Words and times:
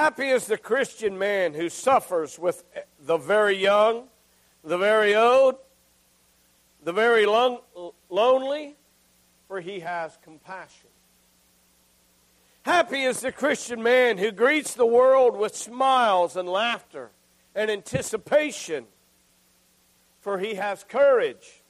Happy 0.00 0.30
is 0.30 0.46
the 0.46 0.56
Christian 0.56 1.18
man 1.18 1.52
who 1.52 1.68
suffers 1.68 2.38
with 2.38 2.64
the 3.00 3.18
very 3.18 3.54
young, 3.54 4.04
the 4.64 4.78
very 4.78 5.14
old, 5.14 5.56
the 6.82 6.90
very 6.94 7.26
lon- 7.26 7.58
lonely, 8.08 8.76
for 9.46 9.60
he 9.60 9.80
has 9.80 10.16
compassion. 10.22 10.88
Happy 12.62 13.02
is 13.02 13.20
the 13.20 13.30
Christian 13.30 13.82
man 13.82 14.16
who 14.16 14.32
greets 14.32 14.72
the 14.72 14.86
world 14.86 15.36
with 15.36 15.54
smiles 15.54 16.34
and 16.34 16.48
laughter 16.48 17.10
and 17.54 17.70
anticipation, 17.70 18.86
for 20.22 20.38
he 20.38 20.54
has 20.54 20.82
courage. 20.82 21.62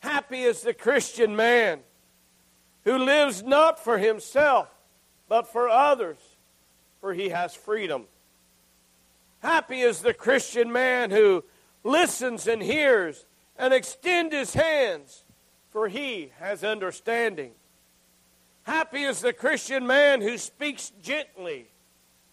Happy 0.00 0.40
is 0.40 0.62
the 0.62 0.72
Christian 0.72 1.36
man 1.36 1.80
who 2.84 2.96
lives 2.96 3.42
not 3.42 3.78
for 3.78 3.98
himself, 3.98 4.70
but 5.28 5.46
for 5.46 5.68
others, 5.68 6.33
for 7.04 7.12
he 7.12 7.28
has 7.28 7.54
freedom. 7.54 8.06
Happy 9.42 9.82
is 9.82 10.00
the 10.00 10.14
Christian 10.14 10.72
man 10.72 11.10
who 11.10 11.44
listens 11.82 12.46
and 12.46 12.62
hears 12.62 13.26
and 13.58 13.74
extends 13.74 14.34
his 14.34 14.54
hands, 14.54 15.24
for 15.68 15.86
he 15.86 16.32
has 16.38 16.64
understanding. 16.64 17.50
Happy 18.62 19.02
is 19.02 19.20
the 19.20 19.34
Christian 19.34 19.86
man 19.86 20.22
who 20.22 20.38
speaks 20.38 20.92
gently, 21.02 21.66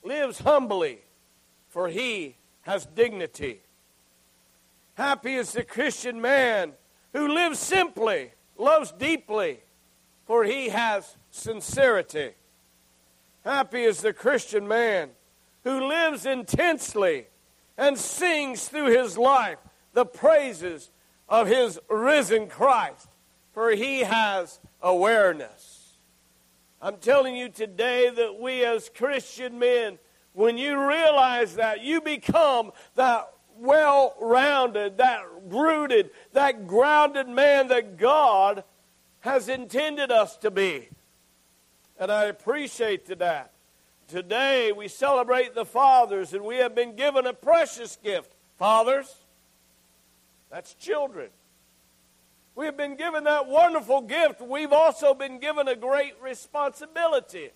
lives 0.06 0.40
humbly, 0.40 1.00
for 1.68 1.90
he 1.90 2.38
has 2.62 2.86
dignity. 2.86 3.60
Happy 4.94 5.36
is 5.36 5.52
the 5.52 5.66
Christian 5.66 6.22
man 6.22 6.72
who 7.12 7.28
lives 7.28 7.60
simply, 7.60 8.32
loves 8.58 8.94
deeply, 8.94 9.60
for 10.26 10.46
he 10.46 10.70
has 10.70 11.18
sincerity. 11.30 12.36
Happy 13.44 13.84
is 13.84 14.02
the 14.02 14.14
Christian 14.14 14.68
man 14.68 15.10
who 15.64 15.88
lives 15.88 16.26
intensely 16.26 17.28
and 17.78 17.98
sings 17.98 18.68
through 18.68 18.92
his 18.96 19.18
life 19.18 19.58
the 19.94 20.06
praises 20.06 20.92
of 21.28 21.48
his 21.48 21.80
risen 21.90 22.48
Christ, 22.48 23.08
for 23.54 23.72
he 23.72 24.00
has 24.02 24.60
awareness. 24.82 25.98
I'm 26.82 26.98
telling 26.98 27.36
you 27.36 27.50
today 27.50 28.10
that 28.10 28.40
we 28.40 28.64
as 28.64 28.90
Christian 28.90 29.58
men, 29.60 30.00
when 30.34 30.58
you 30.58 30.88
realize 30.88 31.56
that, 31.56 31.82
you 31.82 32.02
become 32.02 32.72
that 32.96 33.32
well 33.58 34.16
rounded, 34.20 34.98
that 34.98 35.24
rooted, 35.48 36.10
that 36.34 36.68
grounded 36.68 37.28
man 37.28 37.68
that 37.68 37.98
God 37.98 38.64
has 39.20 39.50
intended 39.50 40.12
us 40.12 40.38
to 40.38 40.50
be. 40.50 40.90
And 42.02 42.12
I 42.12 42.24
appreciate 42.24 43.06
that. 43.20 43.52
Today 44.08 44.72
we 44.72 44.88
celebrate 44.88 45.54
the 45.54 45.66
fathers, 45.66 46.34
and 46.34 46.44
we 46.44 46.56
have 46.56 46.74
been 46.74 46.96
given 46.96 47.28
a 47.28 47.34
precious 47.34 47.96
gift. 48.04 48.34
Fathers, 48.58 49.14
that's 50.50 50.74
children. 50.74 51.30
We 52.56 52.66
have 52.66 52.76
been 52.76 52.96
given 52.96 53.26
that 53.26 53.46
wonderful 53.46 54.02
gift. 54.02 54.42
We've 54.42 54.74
also 54.74 55.14
been 55.14 55.38
given 55.38 55.68
a 55.68 55.76
great 55.76 56.16
responsibility. 56.20 57.52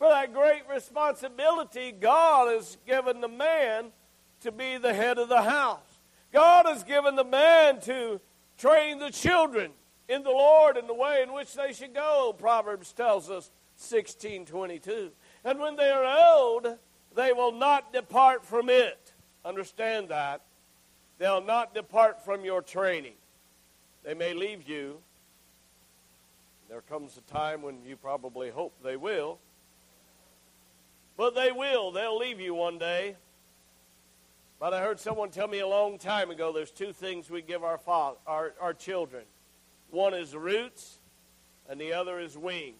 For 0.00 0.08
that 0.08 0.34
great 0.34 0.62
responsibility, 0.68 1.92
God 1.92 2.52
has 2.52 2.76
given 2.88 3.20
the 3.20 3.28
man 3.28 3.92
to 4.40 4.50
be 4.50 4.78
the 4.78 4.92
head 4.92 5.16
of 5.16 5.28
the 5.28 5.42
house. 5.42 6.00
God 6.32 6.66
has 6.66 6.82
given 6.82 7.14
the 7.14 7.22
man 7.22 7.80
to 7.82 8.20
train 8.58 8.98
the 8.98 9.12
children 9.12 9.70
in 10.08 10.22
the 10.22 10.30
Lord 10.30 10.76
and 10.76 10.88
the 10.88 10.94
way 10.94 11.22
in 11.22 11.32
which 11.32 11.54
they 11.54 11.72
should 11.72 11.94
go. 11.94 12.34
Proverbs 12.36 12.92
tells 12.92 13.30
us 13.30 13.50
1622. 13.76 15.10
And 15.44 15.60
when 15.60 15.76
they 15.76 15.90
are 15.90 16.34
old, 16.34 16.66
they 17.14 17.32
will 17.32 17.52
not 17.52 17.92
depart 17.92 18.44
from 18.44 18.68
it. 18.68 19.12
Understand 19.44 20.08
that. 20.08 20.42
They'll 21.18 21.44
not 21.44 21.74
depart 21.74 22.24
from 22.24 22.44
your 22.44 22.62
training. 22.62 23.14
They 24.04 24.14
may 24.14 24.34
leave 24.34 24.68
you. 24.68 24.98
There 26.68 26.80
comes 26.82 27.16
a 27.16 27.32
time 27.32 27.62
when 27.62 27.84
you 27.86 27.96
probably 27.96 28.50
hope 28.50 28.74
they 28.82 28.96
will. 28.96 29.38
But 31.16 31.34
they 31.34 31.50
will. 31.50 31.90
They'll 31.90 32.18
leave 32.18 32.40
you 32.40 32.54
one 32.54 32.78
day. 32.78 33.16
But 34.60 34.74
I 34.74 34.80
heard 34.80 34.98
someone 35.00 35.30
tell 35.30 35.48
me 35.48 35.60
a 35.60 35.66
long 35.68 35.98
time 35.98 36.30
ago 36.30 36.52
there's 36.52 36.70
two 36.70 36.92
things 36.92 37.30
we 37.30 37.42
give 37.42 37.62
our, 37.62 37.78
father, 37.78 38.18
our, 38.26 38.54
our 38.60 38.74
children 38.74 39.24
one 39.90 40.14
is 40.14 40.34
roots, 40.34 40.98
and 41.68 41.80
the 41.80 41.92
other 41.92 42.18
is 42.18 42.36
wings. 42.36 42.76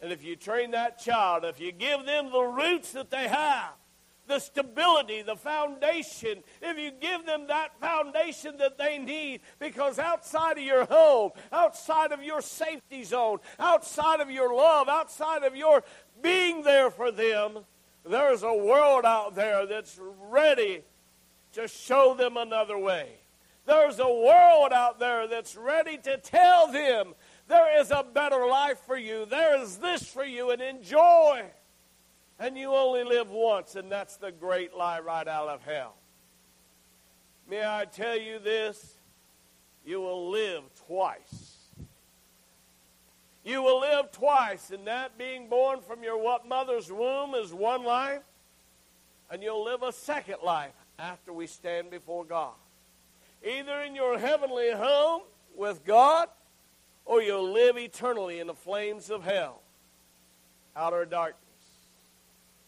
And 0.00 0.12
if 0.12 0.22
you 0.24 0.36
train 0.36 0.72
that 0.72 0.98
child, 0.98 1.44
if 1.44 1.60
you 1.60 1.72
give 1.72 2.04
them 2.04 2.30
the 2.30 2.42
roots 2.42 2.92
that 2.92 3.10
they 3.10 3.28
have, 3.28 3.72
the 4.26 4.38
stability, 4.38 5.22
the 5.22 5.36
foundation, 5.36 6.42
if 6.60 6.78
you 6.78 6.90
give 6.90 7.24
them 7.26 7.46
that 7.46 7.78
foundation 7.80 8.56
that 8.58 8.76
they 8.76 8.98
need, 8.98 9.40
because 9.58 9.98
outside 9.98 10.58
of 10.58 10.64
your 10.64 10.84
home, 10.84 11.30
outside 11.52 12.12
of 12.12 12.22
your 12.22 12.40
safety 12.40 13.04
zone, 13.04 13.38
outside 13.58 14.20
of 14.20 14.30
your 14.30 14.54
love, 14.54 14.88
outside 14.88 15.44
of 15.44 15.56
your 15.56 15.82
being 16.22 16.62
there 16.62 16.90
for 16.90 17.10
them, 17.10 17.58
there's 18.04 18.42
a 18.42 18.54
world 18.54 19.04
out 19.04 19.34
there 19.34 19.66
that's 19.66 19.98
ready 20.28 20.82
to 21.52 21.68
show 21.68 22.14
them 22.14 22.36
another 22.36 22.78
way. 22.78 23.08
There's 23.66 23.98
a 23.98 24.08
world 24.08 24.72
out 24.72 25.00
there 25.00 25.26
that's 25.26 25.56
ready 25.56 25.98
to 25.98 26.16
tell 26.18 26.70
them 26.70 27.14
there 27.48 27.80
is 27.80 27.90
a 27.90 28.04
better 28.04 28.46
life 28.46 28.78
for 28.86 28.96
you. 28.96 29.26
There 29.26 29.60
is 29.60 29.78
this 29.78 30.04
for 30.04 30.24
you, 30.24 30.50
and 30.50 30.62
enjoy. 30.62 31.42
And 32.38 32.56
you 32.56 32.72
only 32.72 33.02
live 33.02 33.28
once, 33.28 33.74
and 33.74 33.90
that's 33.90 34.16
the 34.18 34.30
great 34.30 34.74
lie 34.74 35.00
right 35.00 35.26
out 35.26 35.48
of 35.48 35.64
hell. 35.64 35.96
May 37.50 37.64
I 37.64 37.86
tell 37.86 38.16
you 38.16 38.38
this? 38.38 38.94
You 39.84 40.00
will 40.00 40.30
live 40.30 40.62
twice. 40.86 41.56
You 43.44 43.62
will 43.62 43.80
live 43.80 44.12
twice, 44.12 44.70
and 44.70 44.86
that 44.86 45.18
being 45.18 45.48
born 45.48 45.80
from 45.80 46.04
your 46.04 46.22
what 46.22 46.46
mother's 46.46 46.90
womb 46.90 47.34
is 47.34 47.52
one 47.52 47.84
life, 47.84 48.22
and 49.30 49.42
you'll 49.42 49.64
live 49.64 49.82
a 49.82 49.92
second 49.92 50.38
life 50.44 50.74
after 50.98 51.32
we 51.32 51.48
stand 51.48 51.90
before 51.90 52.24
God 52.24 52.54
either 53.44 53.80
in 53.82 53.94
your 53.94 54.18
heavenly 54.18 54.72
home 54.72 55.22
with 55.56 55.84
God 55.84 56.28
or 57.04 57.22
you'll 57.22 57.52
live 57.52 57.78
eternally 57.78 58.40
in 58.40 58.46
the 58.46 58.54
flames 58.54 59.10
of 59.10 59.24
hell, 59.24 59.62
outer 60.74 61.04
darkness. 61.04 61.42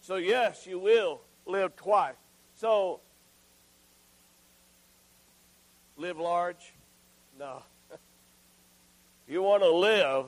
So, 0.01 0.17
yes, 0.17 0.67
you 0.67 0.79
will 0.79 1.21
live 1.45 1.77
twice. 1.77 2.15
So, 2.55 3.01
live 5.97 6.19
large? 6.19 6.73
No. 7.39 7.63
you 9.29 9.43
want 9.43 9.63
to 9.63 9.71
live, 9.71 10.27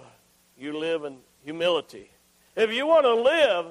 you 0.59 0.77
live 0.77 1.05
in 1.05 1.19
humility. 1.45 2.11
If 2.57 2.72
you 2.72 2.87
want 2.87 3.05
to 3.05 3.15
live, 3.15 3.67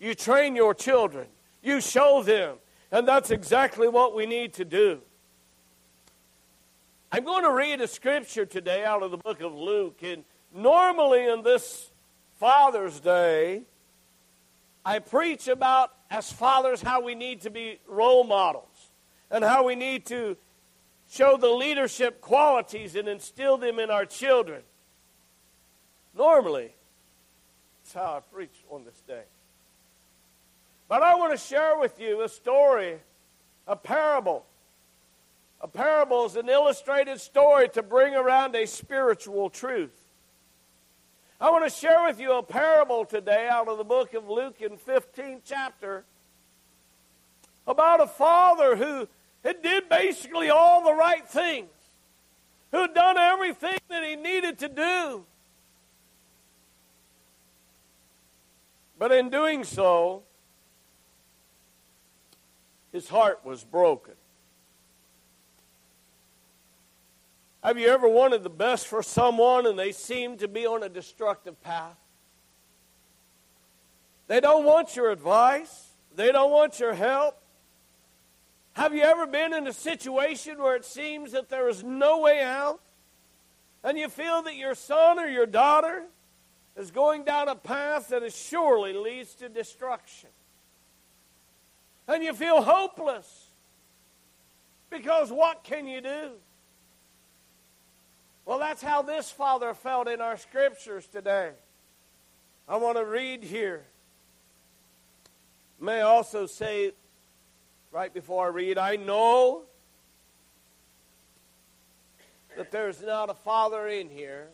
you 0.00 0.14
train 0.14 0.56
your 0.56 0.74
children, 0.74 1.26
you 1.62 1.80
show 1.80 2.22
them. 2.22 2.56
And 2.90 3.06
that's 3.06 3.30
exactly 3.30 3.88
what 3.88 4.14
we 4.14 4.26
need 4.26 4.54
to 4.54 4.64
do. 4.64 5.00
I'm 7.12 7.24
going 7.24 7.44
to 7.44 7.52
read 7.52 7.80
a 7.80 7.88
scripture 7.88 8.44
today 8.44 8.84
out 8.84 9.02
of 9.02 9.10
the 9.10 9.16
book 9.16 9.40
of 9.40 9.54
Luke. 9.54 10.02
And 10.02 10.24
normally 10.54 11.26
in 11.26 11.42
this 11.42 11.90
Father's 12.40 12.98
Day, 13.00 13.62
I 14.84 14.98
preach 14.98 15.48
about, 15.48 15.92
as 16.10 16.32
fathers, 16.32 16.82
how 16.82 17.02
we 17.02 17.14
need 17.14 17.42
to 17.42 17.50
be 17.50 17.78
role 17.86 18.24
models 18.24 18.90
and 19.30 19.44
how 19.44 19.64
we 19.64 19.74
need 19.74 20.06
to 20.06 20.36
show 21.08 21.36
the 21.36 21.48
leadership 21.48 22.20
qualities 22.20 22.96
and 22.96 23.08
instill 23.08 23.56
them 23.56 23.78
in 23.78 23.90
our 23.90 24.04
children. 24.04 24.62
Normally, 26.16 26.74
that's 27.82 27.94
how 27.94 28.16
I 28.16 28.20
preach 28.34 28.64
on 28.70 28.84
this 28.84 29.00
day. 29.06 29.22
But 30.88 31.02
I 31.02 31.14
want 31.14 31.32
to 31.32 31.38
share 31.38 31.78
with 31.78 32.00
you 32.00 32.22
a 32.22 32.28
story, 32.28 32.98
a 33.66 33.76
parable 33.76 34.44
a 35.64 35.66
parable 35.66 36.26
is 36.26 36.36
an 36.36 36.50
illustrated 36.50 37.18
story 37.18 37.70
to 37.70 37.82
bring 37.82 38.14
around 38.14 38.54
a 38.54 38.66
spiritual 38.66 39.48
truth. 39.48 39.98
I 41.40 41.50
want 41.50 41.64
to 41.64 41.70
share 41.70 42.04
with 42.04 42.20
you 42.20 42.36
a 42.36 42.42
parable 42.42 43.06
today 43.06 43.48
out 43.50 43.66
of 43.68 43.78
the 43.78 43.84
book 43.84 44.12
of 44.12 44.28
Luke 44.28 44.60
in 44.60 44.76
15th 44.76 45.40
chapter 45.46 46.04
about 47.66 48.02
a 48.02 48.06
father 48.06 48.76
who 48.76 49.08
had 49.42 49.62
did 49.62 49.88
basically 49.88 50.50
all 50.50 50.84
the 50.84 50.92
right 50.92 51.26
things, 51.26 51.70
who 52.70 52.82
had 52.82 52.92
done 52.92 53.16
everything 53.16 53.78
that 53.88 54.04
he 54.04 54.16
needed 54.16 54.58
to 54.58 54.68
do. 54.68 55.24
But 58.98 59.12
in 59.12 59.30
doing 59.30 59.64
so, 59.64 60.24
his 62.92 63.08
heart 63.08 63.40
was 63.46 63.64
broken. 63.64 64.12
Have 67.64 67.78
you 67.78 67.88
ever 67.88 68.06
wanted 68.06 68.42
the 68.42 68.50
best 68.50 68.86
for 68.86 69.02
someone 69.02 69.66
and 69.66 69.78
they 69.78 69.90
seem 69.90 70.36
to 70.36 70.48
be 70.48 70.66
on 70.66 70.82
a 70.82 70.88
destructive 70.90 71.62
path? 71.62 71.96
They 74.26 74.38
don't 74.38 74.66
want 74.66 74.94
your 74.94 75.10
advice. 75.10 75.88
They 76.14 76.30
don't 76.30 76.50
want 76.50 76.78
your 76.78 76.92
help. 76.92 77.40
Have 78.74 78.94
you 78.94 79.00
ever 79.00 79.26
been 79.26 79.54
in 79.54 79.66
a 79.66 79.72
situation 79.72 80.58
where 80.58 80.76
it 80.76 80.84
seems 80.84 81.32
that 81.32 81.48
there 81.48 81.68
is 81.70 81.82
no 81.82 82.20
way 82.20 82.42
out? 82.42 82.80
And 83.82 83.96
you 83.96 84.10
feel 84.10 84.42
that 84.42 84.56
your 84.56 84.74
son 84.74 85.18
or 85.18 85.26
your 85.26 85.46
daughter 85.46 86.04
is 86.76 86.90
going 86.90 87.24
down 87.24 87.48
a 87.48 87.54
path 87.54 88.08
that 88.08 88.22
is 88.22 88.36
surely 88.36 88.92
leads 88.92 89.34
to 89.36 89.48
destruction. 89.48 90.28
And 92.06 92.22
you 92.22 92.34
feel 92.34 92.60
hopeless. 92.60 93.46
Because 94.90 95.32
what 95.32 95.64
can 95.64 95.86
you 95.86 96.02
do? 96.02 96.32
Well, 98.46 98.58
that's 98.58 98.82
how 98.82 99.02
this 99.02 99.30
father 99.30 99.72
felt 99.72 100.08
in 100.08 100.20
our 100.20 100.36
scriptures 100.36 101.06
today. 101.06 101.50
I 102.68 102.76
want 102.76 102.98
to 102.98 103.04
read 103.04 103.42
here. 103.42 103.84
May 105.80 105.98
I 105.98 106.02
also 106.02 106.46
say, 106.46 106.92
right 107.90 108.12
before 108.12 108.46
I 108.46 108.48
read, 108.48 108.78
I 108.78 108.96
know 108.96 109.62
that 112.56 112.70
there's 112.70 113.02
not 113.02 113.30
a 113.30 113.34
father 113.34 113.88
in 113.88 114.08
here 114.08 114.48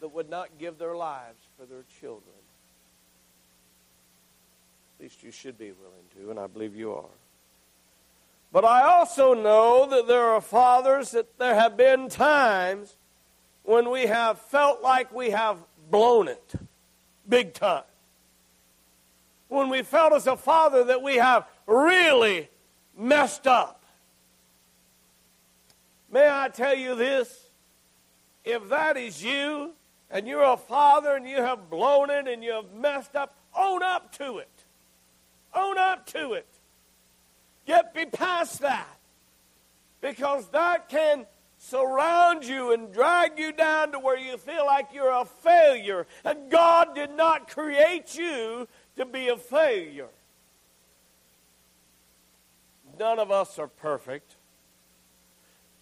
that 0.00 0.08
would 0.08 0.28
not 0.28 0.58
give 0.58 0.78
their 0.78 0.96
lives 0.96 1.38
for 1.58 1.66
their 1.66 1.84
children. 2.00 2.34
At 4.98 5.04
least 5.04 5.22
you 5.22 5.30
should 5.30 5.58
be 5.58 5.72
willing 5.72 6.04
to, 6.16 6.30
and 6.30 6.38
I 6.38 6.46
believe 6.46 6.74
you 6.74 6.92
are. 6.92 7.04
But 8.56 8.64
I 8.64 8.84
also 8.84 9.34
know 9.34 9.86
that 9.90 10.08
there 10.08 10.28
are 10.28 10.40
fathers 10.40 11.10
that 11.10 11.38
there 11.38 11.54
have 11.54 11.76
been 11.76 12.08
times 12.08 12.96
when 13.64 13.90
we 13.90 14.06
have 14.06 14.40
felt 14.40 14.80
like 14.80 15.12
we 15.12 15.28
have 15.28 15.58
blown 15.90 16.26
it 16.26 16.54
big 17.28 17.52
time. 17.52 17.82
When 19.48 19.68
we 19.68 19.82
felt 19.82 20.14
as 20.14 20.26
a 20.26 20.38
father 20.38 20.84
that 20.84 21.02
we 21.02 21.16
have 21.16 21.46
really 21.66 22.48
messed 22.96 23.46
up. 23.46 23.84
May 26.10 26.26
I 26.26 26.48
tell 26.48 26.74
you 26.74 26.94
this? 26.94 27.50
If 28.42 28.70
that 28.70 28.96
is 28.96 29.22
you, 29.22 29.72
and 30.10 30.26
you're 30.26 30.42
a 30.42 30.56
father 30.56 31.14
and 31.14 31.28
you 31.28 31.42
have 31.42 31.68
blown 31.68 32.08
it 32.08 32.26
and 32.26 32.42
you 32.42 32.52
have 32.52 32.72
messed 32.72 33.16
up, 33.16 33.36
own 33.54 33.82
up 33.82 34.12
to 34.12 34.38
it. 34.38 34.64
Own 35.54 35.76
up 35.76 36.06
to 36.06 36.32
it. 36.32 36.55
Get 37.66 37.94
be 37.94 38.06
past 38.06 38.60
that. 38.60 38.98
Because 40.00 40.48
that 40.50 40.88
can 40.88 41.26
surround 41.58 42.44
you 42.44 42.72
and 42.72 42.92
drag 42.92 43.38
you 43.38 43.52
down 43.52 43.92
to 43.92 43.98
where 43.98 44.18
you 44.18 44.36
feel 44.36 44.66
like 44.66 44.88
you're 44.92 45.10
a 45.10 45.24
failure. 45.24 46.06
And 46.24 46.50
God 46.50 46.94
did 46.94 47.10
not 47.10 47.50
create 47.50 48.16
you 48.16 48.68
to 48.96 49.04
be 49.04 49.28
a 49.28 49.36
failure. 49.36 50.08
None 52.98 53.18
of 53.18 53.30
us 53.30 53.58
are 53.58 53.68
perfect. 53.68 54.36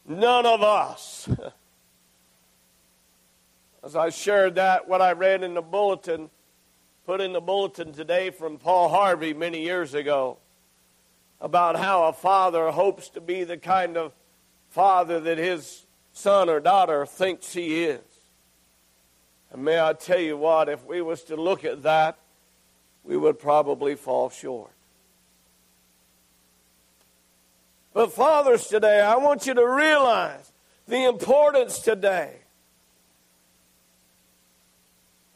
None 0.06 0.46
of 0.46 0.62
us. 0.62 1.28
As 3.84 3.94
I 3.94 4.10
shared 4.10 4.54
that, 4.54 4.88
what 4.88 5.02
I 5.02 5.12
read 5.12 5.42
in 5.42 5.54
the 5.54 5.62
bulletin, 5.62 6.30
put 7.04 7.20
in 7.20 7.32
the 7.32 7.40
bulletin 7.40 7.92
today 7.92 8.30
from 8.30 8.58
Paul 8.58 8.88
Harvey 8.88 9.34
many 9.34 9.62
years 9.62 9.92
ago, 9.92 10.38
about 11.44 11.76
how 11.76 12.04
a 12.04 12.12
father 12.14 12.70
hopes 12.70 13.10
to 13.10 13.20
be 13.20 13.44
the 13.44 13.58
kind 13.58 13.98
of 13.98 14.14
father 14.70 15.20
that 15.20 15.36
his 15.36 15.84
son 16.14 16.48
or 16.48 16.58
daughter 16.58 17.04
thinks 17.04 17.52
he 17.52 17.84
is. 17.84 18.00
And 19.52 19.62
may 19.62 19.78
I 19.78 19.92
tell 19.92 20.18
you 20.18 20.38
what, 20.38 20.70
if 20.70 20.86
we 20.86 21.02
was 21.02 21.22
to 21.24 21.36
look 21.36 21.62
at 21.62 21.82
that, 21.82 22.16
we 23.04 23.18
would 23.18 23.38
probably 23.38 23.94
fall 23.94 24.30
short. 24.30 24.70
But 27.92 28.14
fathers 28.14 28.66
today, 28.66 29.02
I 29.02 29.16
want 29.16 29.46
you 29.46 29.52
to 29.52 29.68
realize 29.68 30.50
the 30.88 31.04
importance 31.04 31.78
today 31.78 32.36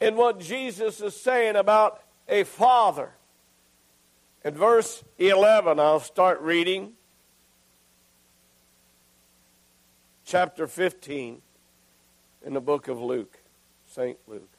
in 0.01 0.15
what 0.15 0.39
Jesus 0.39 1.01
is 1.01 1.15
saying 1.15 1.55
about 1.55 2.01
a 2.27 2.45
father. 2.45 3.11
In 4.43 4.53
verse 4.53 5.03
11, 5.17 5.79
I'll 5.79 5.99
start 5.99 6.41
reading. 6.41 6.93
Chapter 10.25 10.67
15 10.67 11.41
in 12.45 12.53
the 12.53 12.61
book 12.61 12.87
of 12.87 13.01
Luke, 13.01 13.39
St. 13.87 14.17
Luke. 14.27 14.49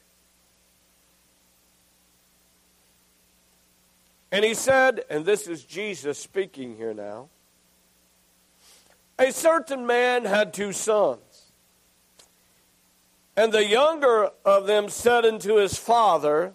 And 4.31 4.45
he 4.45 4.53
said, 4.53 5.03
and 5.09 5.25
this 5.25 5.47
is 5.47 5.63
Jesus 5.63 6.17
speaking 6.17 6.77
here 6.77 6.93
now 6.93 7.29
a 9.21 9.31
certain 9.31 9.85
man 9.85 10.25
had 10.25 10.53
two 10.53 10.73
sons. 10.73 11.51
And 13.37 13.53
the 13.53 13.65
younger 13.65 14.31
of 14.43 14.65
them 14.65 14.89
said 14.89 15.25
unto 15.25 15.55
his 15.55 15.77
father, 15.77 16.53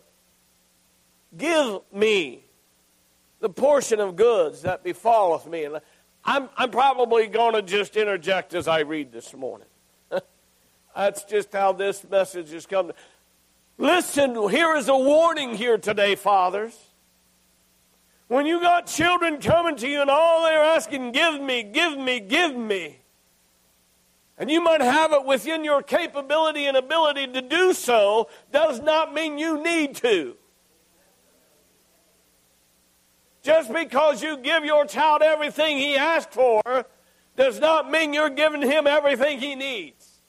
Give 1.36 1.80
me 1.92 2.45
the 3.40 3.48
portion 3.48 4.00
of 4.00 4.16
goods 4.16 4.62
that 4.62 4.82
befalleth 4.82 5.46
me. 5.46 5.64
And 5.64 5.80
I'm, 6.24 6.48
I'm 6.56 6.70
probably 6.70 7.26
going 7.26 7.54
to 7.54 7.62
just 7.62 7.96
interject 7.96 8.54
as 8.54 8.66
I 8.68 8.80
read 8.80 9.12
this 9.12 9.34
morning. 9.34 9.68
That's 10.96 11.24
just 11.24 11.52
how 11.52 11.72
this 11.72 12.08
message 12.08 12.50
has 12.52 12.66
come. 12.66 12.92
Listen, 13.78 14.48
here 14.48 14.74
is 14.76 14.88
a 14.88 14.96
warning 14.96 15.54
here 15.54 15.78
today, 15.78 16.14
fathers. 16.14 16.76
When 18.28 18.46
you 18.46 18.60
got 18.60 18.86
children 18.86 19.40
coming 19.40 19.76
to 19.76 19.88
you 19.88 20.00
and 20.00 20.10
all 20.10 20.44
they're 20.44 20.64
asking, 20.64 21.12
give 21.12 21.40
me, 21.40 21.62
give 21.62 21.96
me, 21.96 22.18
give 22.18 22.56
me. 22.56 22.98
And 24.38 24.50
you 24.50 24.60
might 24.60 24.80
have 24.80 25.12
it 25.12 25.24
within 25.24 25.64
your 25.64 25.82
capability 25.82 26.66
and 26.66 26.76
ability 26.76 27.28
to 27.28 27.42
do 27.42 27.72
so, 27.72 28.28
does 28.52 28.80
not 28.80 29.14
mean 29.14 29.38
you 29.38 29.62
need 29.62 29.94
to. 29.96 30.36
Just 33.46 33.72
because 33.72 34.24
you 34.24 34.38
give 34.38 34.64
your 34.64 34.86
child 34.86 35.22
everything 35.22 35.78
he 35.78 35.96
asked 35.96 36.32
for 36.32 36.84
does 37.36 37.60
not 37.60 37.88
mean 37.88 38.12
you're 38.12 38.28
giving 38.28 38.60
him 38.60 38.88
everything 38.88 39.38
he 39.38 39.54
needs 39.54 40.20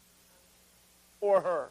or 1.19 1.41
her. 1.41 1.69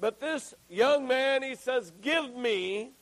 But 0.00 0.18
this 0.18 0.54
young 0.70 1.06
man, 1.06 1.42
he 1.42 1.56
says, 1.56 1.92
Give 2.00 2.34
me 2.34 2.92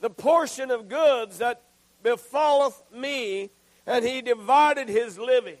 the 0.00 0.10
portion 0.10 0.70
of 0.70 0.88
goods 0.88 1.38
that 1.38 1.62
befalleth 2.04 2.80
me 2.94 3.50
and 3.88 4.04
he 4.04 4.22
divided 4.22 4.88
his 4.88 5.18
living. 5.18 5.58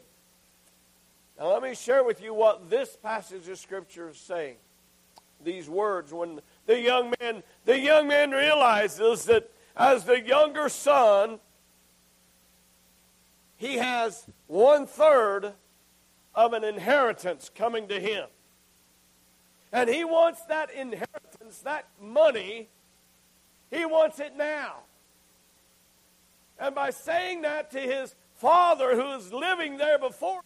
Now, 1.36 1.52
let 1.52 1.64
me 1.64 1.74
share 1.74 2.04
with 2.04 2.22
you 2.22 2.32
what 2.32 2.70
this 2.70 2.96
passage 2.96 3.48
of 3.48 3.58
Scripture 3.58 4.10
is 4.10 4.18
saying. 4.18 4.54
These 5.42 5.68
words, 5.68 6.12
when 6.12 6.40
the 6.66 6.80
young 6.80 7.14
man, 7.20 7.42
the 7.64 7.78
young 7.78 8.08
man 8.08 8.30
realizes 8.30 9.24
that 9.24 9.50
as 9.76 10.04
the 10.04 10.20
younger 10.20 10.68
son, 10.68 11.38
he 13.56 13.76
has 13.76 14.26
one 14.46 14.86
third 14.86 15.52
of 16.34 16.52
an 16.52 16.64
inheritance 16.64 17.50
coming 17.54 17.88
to 17.88 17.98
him. 17.98 18.26
And 19.72 19.88
he 19.88 20.04
wants 20.04 20.42
that 20.44 20.70
inheritance, 20.72 21.58
that 21.64 21.86
money, 22.00 22.68
he 23.70 23.84
wants 23.84 24.20
it 24.20 24.36
now. 24.36 24.76
And 26.58 26.74
by 26.74 26.90
saying 26.90 27.42
that 27.42 27.70
to 27.72 27.80
his 27.80 28.14
father 28.34 28.94
who 28.94 29.12
is 29.14 29.32
living 29.32 29.76
there 29.76 29.98
before 29.98 30.40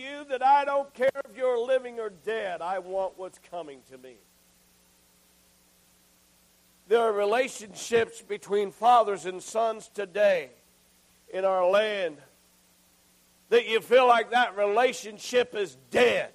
you 0.00 0.24
that 0.28 0.42
I 0.42 0.64
don't 0.64 0.92
care 0.94 1.10
if 1.28 1.36
you're 1.36 1.58
living 1.58 2.00
or 2.00 2.10
dead, 2.10 2.60
I 2.62 2.78
want 2.78 3.18
what's 3.18 3.38
coming 3.50 3.80
to 3.90 3.98
me. 3.98 4.16
There 6.88 7.00
are 7.00 7.12
relationships 7.12 8.20
between 8.20 8.72
fathers 8.72 9.26
and 9.26 9.42
sons 9.42 9.88
today 9.92 10.50
in 11.32 11.44
our 11.44 11.68
land 11.68 12.16
that 13.50 13.68
you 13.68 13.80
feel 13.80 14.06
like 14.06 14.30
that 14.30 14.56
relationship 14.56 15.54
is 15.54 15.76
dead, 15.90 16.32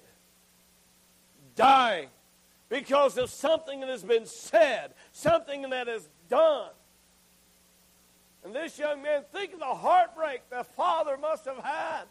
dying 1.56 2.08
because 2.68 3.18
of 3.18 3.30
something 3.30 3.80
that 3.80 3.88
has 3.88 4.02
been 4.02 4.26
said, 4.26 4.94
something 5.12 5.68
that 5.70 5.88
is 5.88 6.08
done. 6.28 6.70
And 8.44 8.54
this 8.54 8.78
young 8.78 9.02
man, 9.02 9.24
think 9.32 9.52
of 9.52 9.58
the 9.58 9.64
heartbreak 9.66 10.48
the 10.50 10.64
father 10.64 11.16
must 11.16 11.44
have 11.46 11.58
had 11.58 12.04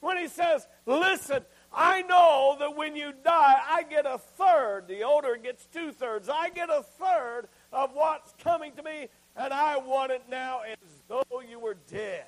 when 0.00 0.16
he 0.16 0.28
says, 0.28 0.66
Listen, 0.86 1.44
I 1.72 2.02
know 2.02 2.56
that 2.60 2.76
when 2.76 2.96
you 2.96 3.12
die, 3.24 3.60
I 3.68 3.82
get 3.82 4.06
a 4.06 4.18
third. 4.18 4.88
The 4.88 5.02
older 5.02 5.36
gets 5.36 5.66
two 5.66 5.92
thirds. 5.92 6.28
I 6.28 6.50
get 6.50 6.70
a 6.70 6.82
third 6.82 7.48
of 7.72 7.90
what's 7.92 8.32
coming 8.42 8.72
to 8.72 8.82
me, 8.82 9.08
and 9.36 9.52
I 9.52 9.76
want 9.78 10.12
it 10.12 10.22
now 10.30 10.60
as 10.60 10.76
though 11.08 11.42
you 11.48 11.58
were 11.58 11.76
dead. 11.90 12.26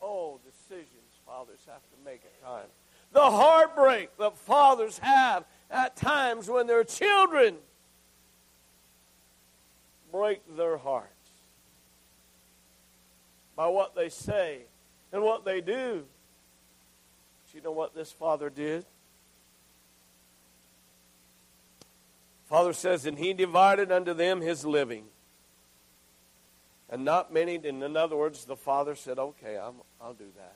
Oh, 0.00 0.38
decisions 0.44 1.04
fathers 1.26 1.60
have 1.66 1.76
to 1.76 2.04
make 2.04 2.22
at 2.24 2.42
times. 2.46 2.70
The 3.12 3.20
heartbreak 3.20 4.16
that 4.18 4.36
fathers 4.36 4.98
have 4.98 5.44
at 5.70 5.96
times 5.96 6.48
when 6.48 6.66
their 6.66 6.84
children 6.84 7.56
break 10.12 10.42
their 10.56 10.76
heart 10.76 11.13
by 13.56 13.66
what 13.68 13.94
they 13.94 14.08
say 14.08 14.62
and 15.12 15.22
what 15.22 15.44
they 15.44 15.60
do. 15.60 16.04
But 17.44 17.54
you 17.54 17.62
know 17.62 17.72
what 17.72 17.94
this 17.94 18.10
father 18.10 18.50
did? 18.50 18.84
Father 22.46 22.72
says, 22.72 23.06
and 23.06 23.18
he 23.18 23.32
divided 23.32 23.90
unto 23.90 24.12
them 24.14 24.40
his 24.40 24.64
living. 24.64 25.04
And 26.90 27.04
not 27.04 27.32
many, 27.32 27.54
in 27.54 27.96
other 27.96 28.16
words, 28.16 28.44
the 28.44 28.56
father 28.56 28.94
said, 28.94 29.18
okay, 29.18 29.56
i 29.56 29.68
will 30.06 30.14
do 30.14 30.26
that. 30.36 30.54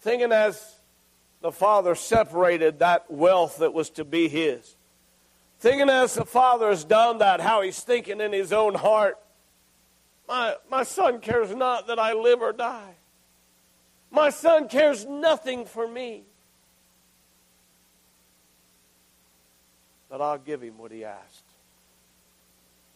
Thinking 0.00 0.32
as 0.32 0.80
the 1.40 1.52
father 1.52 1.94
separated 1.94 2.78
that 2.78 3.10
wealth 3.10 3.58
that 3.58 3.74
was 3.74 3.90
to 3.90 4.04
be 4.04 4.28
his. 4.28 4.76
Thinking 5.60 5.90
as 5.90 6.14
the 6.14 6.24
father 6.24 6.70
has 6.70 6.84
done 6.84 7.18
that, 7.18 7.40
how 7.40 7.62
he's 7.62 7.80
thinking 7.80 8.20
in 8.20 8.32
his 8.32 8.52
own 8.52 8.74
heart, 8.74 9.18
my, 10.28 10.54
my 10.70 10.82
son 10.82 11.20
cares 11.20 11.54
not 11.54 11.86
that 11.88 11.98
I 11.98 12.12
live 12.12 12.40
or 12.40 12.52
die. 12.52 12.94
My 14.10 14.30
son 14.30 14.68
cares 14.68 15.04
nothing 15.04 15.66
for 15.66 15.86
me. 15.86 16.22
But 20.08 20.20
I'll 20.20 20.38
give 20.38 20.62
him 20.62 20.78
what 20.78 20.92
he 20.92 21.04
asked. 21.04 21.42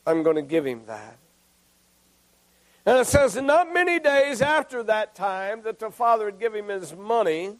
I'm 0.07 0.23
going 0.23 0.37
to 0.37 0.43
give 0.43 0.65
him 0.65 0.83
that. 0.87 1.19
And 2.87 2.99
it 2.99 3.07
says, 3.07 3.37
not 3.37 3.75
many 3.75 3.99
days 3.99 4.41
after 4.41 4.83
that 4.85 5.15
time 5.15 5.63
that 5.63 5.79
the 5.79 5.91
father 5.91 6.27
had 6.27 6.39
given 6.39 6.65
him 6.65 6.81
his 6.81 6.97
money, 6.97 7.57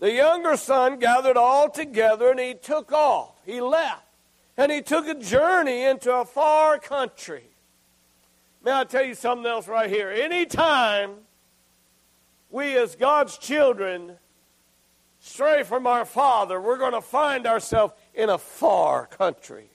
the 0.00 0.10
younger 0.10 0.56
son 0.56 0.98
gathered 0.98 1.36
all 1.36 1.70
together 1.70 2.30
and 2.30 2.40
he 2.40 2.54
took 2.54 2.90
off. 2.90 3.34
He 3.46 3.60
left. 3.60 4.02
And 4.56 4.72
he 4.72 4.82
took 4.82 5.06
a 5.06 5.14
journey 5.14 5.84
into 5.84 6.12
a 6.12 6.24
far 6.24 6.78
country. 6.78 7.44
May 8.64 8.72
I 8.72 8.84
tell 8.84 9.04
you 9.04 9.14
something 9.14 9.46
else 9.46 9.66
right 9.66 9.90
here? 9.90 10.10
Anytime 10.10 11.14
we 12.50 12.76
as 12.76 12.94
God's 12.94 13.36
children 13.38 14.16
stray 15.18 15.64
from 15.64 15.86
our 15.86 16.04
Father, 16.04 16.60
we're 16.60 16.78
going 16.78 16.92
to 16.92 17.00
find 17.00 17.46
ourselves 17.46 17.94
in 18.14 18.28
a 18.28 18.38
far 18.38 19.06
country. 19.06 19.68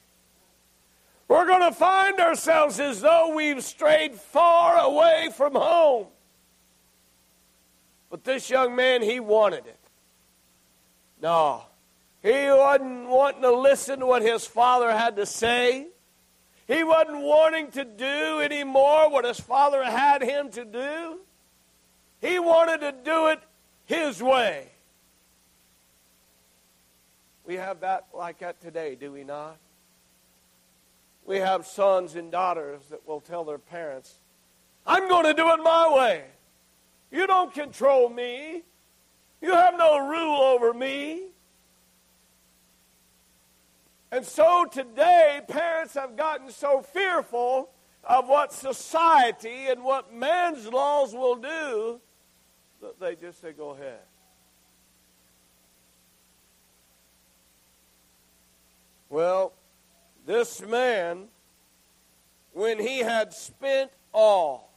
We're 1.27 1.47
going 1.47 1.69
to 1.69 1.77
find 1.77 2.19
ourselves 2.19 2.79
as 2.79 3.01
though 3.01 3.35
we've 3.35 3.61
strayed 3.61 4.15
far 4.15 4.77
away 4.79 5.29
from 5.35 5.53
home. 5.53 6.07
But 8.09 8.23
this 8.23 8.49
young 8.49 8.73
man, 8.73 9.01
he 9.01 9.19
wanted 9.19 9.65
it. 9.67 9.79
No, 11.21 11.63
he 12.23 12.29
wasn't 12.29 13.09
wanting 13.09 13.41
to 13.41 13.51
listen 13.51 13.99
to 13.99 14.05
what 14.05 14.21
his 14.21 14.45
father 14.45 14.91
had 14.91 15.17
to 15.17 15.25
say. 15.25 15.87
He 16.67 16.83
wasn't 16.83 17.21
wanting 17.21 17.71
to 17.71 17.85
do 17.85 18.41
anymore 18.41 19.09
what 19.09 19.23
his 19.23 19.39
father 19.39 19.83
had 19.83 20.21
him 20.21 20.49
to 20.51 20.65
do. 20.65 21.19
He 22.19 22.39
wanted 22.39 22.81
to 22.81 22.91
do 22.91 23.27
it 23.27 23.39
his 23.85 24.21
way. 24.21 24.67
We 27.45 27.55
have 27.55 27.79
that 27.79 28.07
like 28.13 28.39
that 28.39 28.59
today, 28.61 28.95
do 28.95 29.13
we 29.13 29.23
not? 29.23 29.57
We 31.25 31.37
have 31.37 31.65
sons 31.65 32.15
and 32.15 32.31
daughters 32.31 32.81
that 32.89 33.07
will 33.07 33.21
tell 33.21 33.45
their 33.45 33.57
parents, 33.57 34.15
I'm 34.85 35.07
going 35.07 35.25
to 35.25 35.33
do 35.33 35.49
it 35.51 35.63
my 35.63 35.93
way. 35.93 36.23
You 37.11 37.27
don't 37.27 37.53
control 37.53 38.09
me. 38.09 38.63
You 39.41 39.51
have 39.51 39.77
no 39.77 40.07
rule 40.07 40.41
over 40.41 40.73
me. 40.73 41.27
And 44.11 44.25
so 44.25 44.65
today, 44.71 45.41
parents 45.47 45.93
have 45.95 46.15
gotten 46.15 46.49
so 46.49 46.81
fearful 46.81 47.69
of 48.03 48.27
what 48.27 48.53
society 48.53 49.67
and 49.67 49.83
what 49.83 50.13
man's 50.13 50.65
laws 50.67 51.13
will 51.13 51.35
do 51.35 51.99
that 52.81 52.99
they 52.99 53.15
just 53.15 53.41
say, 53.41 53.51
go 53.51 53.71
ahead. 53.71 53.99
Well, 59.09 59.53
this 60.25 60.61
man, 60.61 61.27
when 62.53 62.79
he 62.79 62.99
had 62.99 63.33
spent 63.33 63.91
all, 64.13 64.71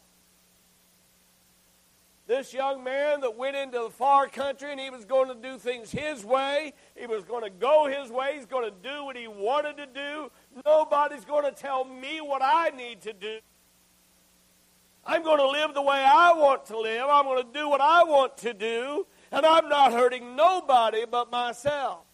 this 2.31 2.55
young 2.55 2.85
man 2.85 3.23
that 3.23 3.37
went 3.37 3.57
into 3.57 3.77
the 3.77 3.91
far 3.91 4.29
country 4.29 4.71
and 4.71 4.79
he 4.79 4.89
was 4.89 5.05
going 5.05 5.27
to 5.27 5.35
do 5.35 5.59
things 5.59 5.91
his 5.91 6.25
way, 6.25 6.73
he 6.97 7.05
was 7.05 7.25
going 7.25 7.43
to 7.43 7.51
go 7.51 7.89
his 7.89 8.09
way, 8.09 8.37
he's 8.37 8.47
going 8.47 8.71
to 8.71 8.89
do 8.89 9.05
what 9.05 9.17
he 9.17 9.27
wanted 9.27 9.77
to 9.79 9.87
do. 9.87 10.31
Nobody's 10.65 11.25
going 11.25 11.43
to 11.43 11.51
tell 11.51 11.85
me 11.85 12.21
what 12.21 12.41
I 12.41 12.71
need 12.71 13.01
to 13.01 13.13
do. 13.13 13.39
I'm 15.05 15.25
going 15.25 15.39
to 15.39 15.49
live 15.49 15.75
the 15.75 15.83
way 15.83 15.97
I 15.97 16.33
want 16.35 16.67
to 16.67 16.79
live. 16.79 17.07
I'm 17.11 17.25
going 17.25 17.45
to 17.45 17.53
do 17.53 17.69
what 17.69 17.81
I 17.81 18.05
want 18.05 18.37
to 18.39 18.55
do, 18.55 19.09
and 19.33 19.45
I'm 19.45 19.69
not 19.69 19.93
hurting 19.93 20.37
nobody 20.37 21.07
but 21.11 21.33
myself. 21.33 22.05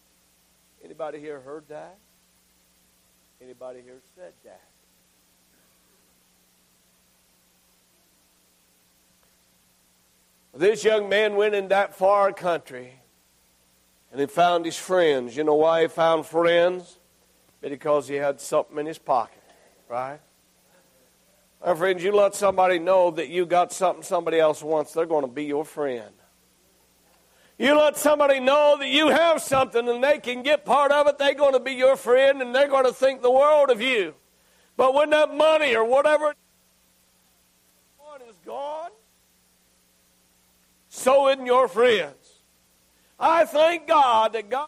Anybody 0.83 1.19
here 1.19 1.41
heard 1.41 1.65
that? 1.69 1.95
Anybody 3.39 3.81
here 3.85 4.01
said 4.15 4.33
that? 4.45 4.66
This 10.57 10.83
young 10.83 11.07
man 11.07 11.35
went 11.35 11.53
in 11.53 11.67
that 11.67 11.95
far 11.95 12.31
country 12.33 12.99
and 14.11 14.19
he 14.19 14.25
found 14.25 14.65
his 14.65 14.75
friends. 14.77 15.37
You 15.37 15.43
know 15.43 15.53
why 15.53 15.83
he 15.83 15.87
found 15.87 16.25
friends? 16.25 16.97
Because 17.61 18.07
he 18.07 18.15
had 18.15 18.41
something 18.41 18.77
in 18.79 18.87
his 18.87 18.97
pocket, 18.97 19.43
right? 19.87 20.19
My 21.63 21.75
friends, 21.75 22.03
you 22.03 22.11
let 22.11 22.33
somebody 22.33 22.79
know 22.79 23.11
that 23.11 23.29
you 23.29 23.45
got 23.45 23.71
something 23.71 24.03
somebody 24.03 24.39
else 24.39 24.63
wants, 24.63 24.93
they're 24.93 25.05
going 25.05 25.25
to 25.25 25.31
be 25.31 25.45
your 25.45 25.65
friend. 25.65 26.13
You 27.59 27.77
let 27.77 27.97
somebody 27.97 28.39
know 28.39 28.77
that 28.79 28.89
you 28.89 29.09
have 29.09 29.41
something 29.41 29.87
and 29.87 30.03
they 30.03 30.19
can 30.19 30.41
get 30.41 30.65
part 30.65 30.91
of 30.91 31.07
it, 31.07 31.19
they're 31.19 31.33
going 31.33 31.53
to 31.53 31.59
be 31.59 31.73
your 31.73 31.95
friend 31.95 32.41
and 32.41 32.53
they're 32.53 32.67
going 32.67 32.85
to 32.85 32.93
think 32.93 33.21
the 33.21 33.31
world 33.31 33.69
of 33.69 33.81
you. 33.81 34.15
But 34.75 34.95
when 34.95 35.11
that 35.11 35.35
money 35.35 35.75
or 35.75 35.83
whatever 35.83 36.33
is 38.27 38.35
gone, 38.45 38.89
so 41.07 41.29
in 41.29 41.45
your 41.45 41.69
friends. 41.69 42.43
I 43.17 43.45
thank 43.45 43.87
God 43.87 44.33
that 44.33 44.49
God 44.49 44.67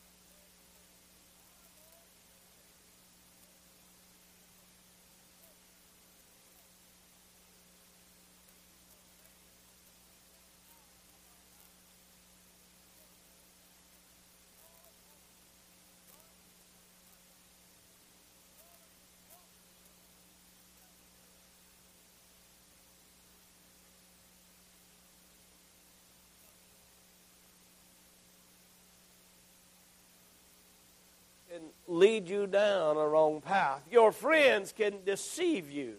lead 32.00 32.30
you 32.30 32.48
down 32.48 32.98
a 32.98 33.08
wrong 33.08 33.42
path. 33.42 33.82
Your 33.92 34.12
friends 34.12 34.72
can 34.72 34.96
deceive 35.06 35.70
you. 35.70 35.96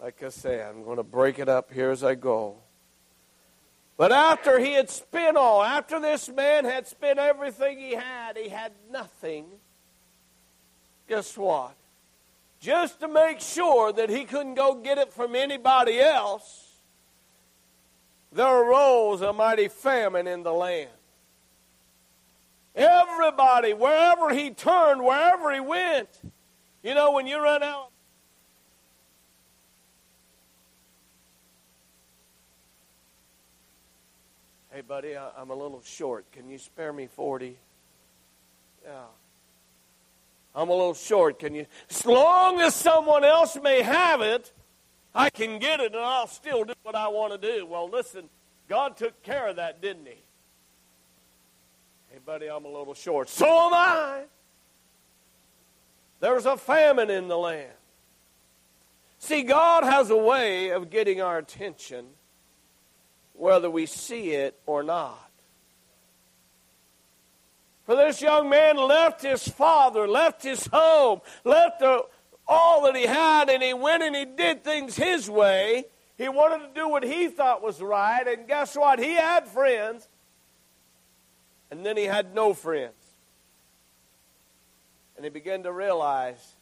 Like 0.00 0.22
I 0.22 0.30
say, 0.30 0.62
I'm 0.62 0.84
going 0.84 0.96
to 0.96 1.02
break 1.02 1.38
it 1.38 1.48
up 1.48 1.72
here 1.72 1.90
as 1.90 2.02
I 2.02 2.14
go. 2.14 2.56
But 3.96 4.10
after 4.10 4.58
he 4.58 4.72
had 4.72 4.90
spent 4.90 5.36
all, 5.36 5.62
after 5.62 6.00
this 6.00 6.28
man 6.28 6.64
had 6.64 6.88
spent 6.88 7.18
everything 7.18 7.78
he 7.78 7.92
had, 7.92 8.36
he 8.36 8.48
had 8.48 8.72
nothing. 8.90 9.46
Guess 11.08 11.36
what? 11.36 11.74
Just 12.60 13.00
to 13.00 13.08
make 13.08 13.40
sure 13.40 13.92
that 13.92 14.10
he 14.10 14.24
couldn't 14.24 14.54
go 14.54 14.74
get 14.74 14.98
it 14.98 15.12
from 15.12 15.36
anybody 15.36 16.00
else, 16.00 16.72
there 18.32 18.62
arose 18.62 19.20
a 19.20 19.32
mighty 19.32 19.68
famine 19.68 20.26
in 20.26 20.42
the 20.42 20.52
land. 20.52 20.90
Everybody, 22.74 23.72
wherever 23.72 24.34
he 24.34 24.50
turned, 24.50 25.02
wherever 25.02 25.52
he 25.52 25.60
went. 25.60 26.08
You 26.82 26.94
know, 26.94 27.12
when 27.12 27.26
you 27.26 27.40
run 27.40 27.62
out. 27.62 27.90
Hey, 34.74 34.80
buddy, 34.80 35.16
I, 35.16 35.40
am 35.40 35.50
a 35.50 35.54
little 35.54 35.82
short. 35.84 36.30
Can 36.32 36.50
you 36.50 36.58
spare 36.58 36.92
me 36.92 37.06
40? 37.06 37.56
Yeah. 38.84 39.04
I'm 40.52 40.68
a 40.68 40.72
little 40.72 40.94
short. 40.94 41.38
Can 41.38 41.54
you? 41.54 41.66
As 41.88 42.04
long 42.04 42.60
as 42.60 42.74
someone 42.74 43.22
else 43.22 43.56
may 43.62 43.82
have 43.82 44.20
it, 44.20 44.52
I 45.14 45.30
can 45.30 45.60
get 45.60 45.78
it 45.78 45.92
and 45.94 46.02
I'll 46.02 46.26
still 46.26 46.64
do 46.64 46.74
what 46.82 46.96
I 46.96 47.06
want 47.06 47.40
to 47.40 47.56
do. 47.56 47.64
Well, 47.66 47.88
listen, 47.88 48.28
God 48.68 48.96
took 48.96 49.22
care 49.22 49.46
of 49.46 49.56
that, 49.56 49.80
didn't 49.80 50.06
He? 50.06 50.23
Hey, 52.14 52.20
buddy, 52.24 52.46
I'm 52.46 52.64
a 52.64 52.68
little 52.68 52.94
short. 52.94 53.28
So 53.28 53.44
am 53.44 53.74
I. 53.74 54.22
There's 56.20 56.46
a 56.46 56.56
famine 56.56 57.10
in 57.10 57.26
the 57.26 57.36
land. 57.36 57.72
See, 59.18 59.42
God 59.42 59.82
has 59.82 60.10
a 60.10 60.16
way 60.16 60.70
of 60.70 60.90
getting 60.90 61.20
our 61.20 61.38
attention 61.38 62.06
whether 63.32 63.68
we 63.68 63.86
see 63.86 64.30
it 64.30 64.56
or 64.64 64.84
not. 64.84 65.28
For 67.84 67.96
this 67.96 68.22
young 68.22 68.48
man 68.48 68.76
left 68.76 69.20
his 69.20 69.48
father, 69.48 70.06
left 70.06 70.44
his 70.44 70.68
home, 70.72 71.20
left 71.42 71.80
the, 71.80 72.04
all 72.46 72.84
that 72.84 72.94
he 72.94 73.06
had, 73.06 73.50
and 73.50 73.60
he 73.60 73.74
went 73.74 74.04
and 74.04 74.14
he 74.14 74.24
did 74.24 74.62
things 74.62 74.94
his 74.94 75.28
way. 75.28 75.86
He 76.16 76.28
wanted 76.28 76.68
to 76.68 76.80
do 76.80 76.88
what 76.88 77.02
he 77.02 77.26
thought 77.26 77.60
was 77.60 77.82
right, 77.82 78.24
and 78.24 78.46
guess 78.46 78.76
what? 78.76 79.00
He 79.00 79.14
had 79.14 79.48
friends, 79.48 80.08
and 81.74 81.84
then 81.84 81.96
he 81.96 82.04
had 82.04 82.36
no 82.36 82.54
friends. 82.54 82.94
And 85.16 85.24
he 85.24 85.30
began 85.30 85.64
to 85.64 85.72
realize 85.72 86.54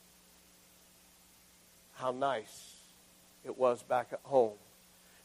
how 1.97 2.13
nice 2.13 2.77
it 3.45 3.59
was 3.59 3.83
back 3.83 4.09
at 4.13 4.21
home. 4.23 4.57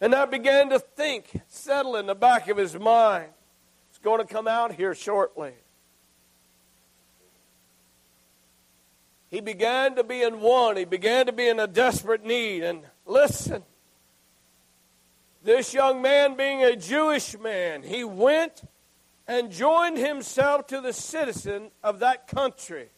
And 0.02 0.14
I 0.14 0.26
began 0.26 0.72
to 0.72 0.80
think, 0.80 1.42
settle 1.48 1.96
in 1.96 2.06
the 2.06 2.16
back 2.16 2.50
of 2.50 2.58
his 2.58 2.78
mind. 2.78 3.30
It's 3.90 4.00
going 4.00 4.20
to 4.20 4.26
come 4.26 4.46
out 4.46 4.74
here 4.74 4.94
shortly. 4.94 5.54
He 9.30 9.40
began 9.40 9.96
to 9.96 10.04
be 10.04 10.22
in 10.22 10.42
want. 10.42 10.78
He 10.78 10.84
began 10.84 11.28
to 11.28 11.32
be 11.32 11.48
in 11.48 11.62
a 11.62 11.68
desperate 11.68 12.26
need. 12.26 12.64
And 12.64 12.82
listen, 13.06 13.64
this 15.46 15.74
young 15.74 16.02
man, 16.02 16.36
being 16.36 16.62
a 16.62 16.76
Jewish 16.76 17.40
man, 17.40 17.84
he 17.84 18.04
went 18.04 18.64
and 19.28 19.52
joined 19.52 19.98
himself 19.98 20.68
to 20.68 20.82
the 20.82 20.94
citizen 20.94 21.72
of 21.84 22.00
that 22.00 22.28
country. 22.28 22.90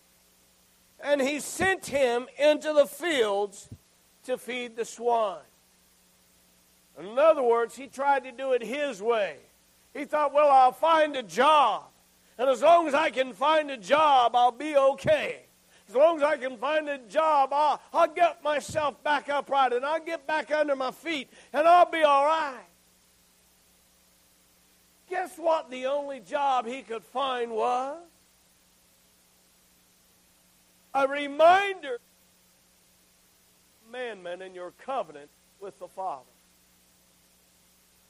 And 1.02 1.22
he 1.22 1.40
sent 1.40 1.88
him 1.88 2.28
into 2.38 2.74
the 2.74 2.86
fields 2.86 3.70
to 4.26 4.38
feed 4.38 4.76
the 4.76 4.86
swine. 4.86 5.38
In 7.00 7.18
other 7.18 7.42
words, 7.42 7.76
he 7.76 7.88
tried 7.88 8.26
to 8.26 8.32
do 8.32 8.52
it 8.52 8.62
his 8.62 9.02
way. 9.02 9.38
He 9.94 10.06
thought, 10.06 10.34
well, 10.34 10.52
I'll 10.52 10.74
find 10.74 11.16
a 11.16 11.24
job. 11.24 11.86
And 12.38 12.50
as 12.50 12.62
long 12.62 12.88
as 12.88 12.94
I 12.94 13.10
can 13.10 13.34
find 13.34 13.72
a 13.72 13.78
job, 13.78 14.36
I'll 14.36 14.52
be 14.52 14.76
okay. 14.76 15.46
As 15.88 15.96
long 15.96 16.18
as 16.18 16.24
I 16.24 16.38
can 16.38 16.58
find 16.58 16.88
a 16.88 17.00
job, 17.00 17.50
I'll, 17.52 17.82
I'll 17.92 18.14
get 18.14 18.44
myself 18.44 19.02
back 19.04 19.30
upright 19.30 19.74
and 19.74 19.84
I'll 19.84 20.04
get 20.04 20.28
back 20.28 20.52
under 20.52 20.76
my 20.76 20.92
feet 20.92 21.30
and 21.52 21.68
I'll 21.68 21.90
be 21.90 22.04
all 22.04 22.26
right. 22.26 22.69
Guess 25.10 25.38
what 25.38 25.72
the 25.72 25.88
only 25.88 26.20
job 26.20 26.66
he 26.66 26.82
could 26.82 27.04
find 27.04 27.52
was? 27.52 27.98
A 30.94 31.08
reminder 31.08 32.00
commandment 33.86 34.42
in 34.42 34.54
your 34.54 34.72
covenant 34.86 35.30
with 35.60 35.78
the 35.80 35.88
Father. 35.88 36.24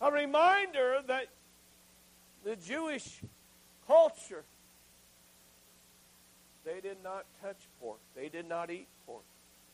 A 0.02 0.12
reminder 0.12 1.02
that 1.08 1.28
the 2.44 2.56
Jewish 2.56 3.22
culture 3.88 4.44
they 6.66 6.82
did 6.82 6.98
not 7.04 7.26
touch 7.42 7.58
pork. 7.82 7.98
They 8.16 8.30
did 8.30 8.48
not 8.48 8.70
eat 8.70 8.88
pork. 9.06 9.24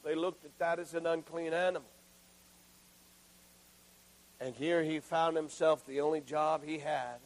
They 0.04 0.16
looked 0.16 0.46
at 0.46 0.58
that 0.60 0.80
as 0.80 0.94
an 0.94 1.06
unclean 1.06 1.54
animal. 1.54 1.90
And 4.40 4.54
here 4.56 4.84
he 4.84 5.00
found 5.00 5.36
himself 5.36 5.86
the 5.86 6.02
only 6.02 6.22
job 6.22 6.64
he 6.66 6.80
had 6.80 7.20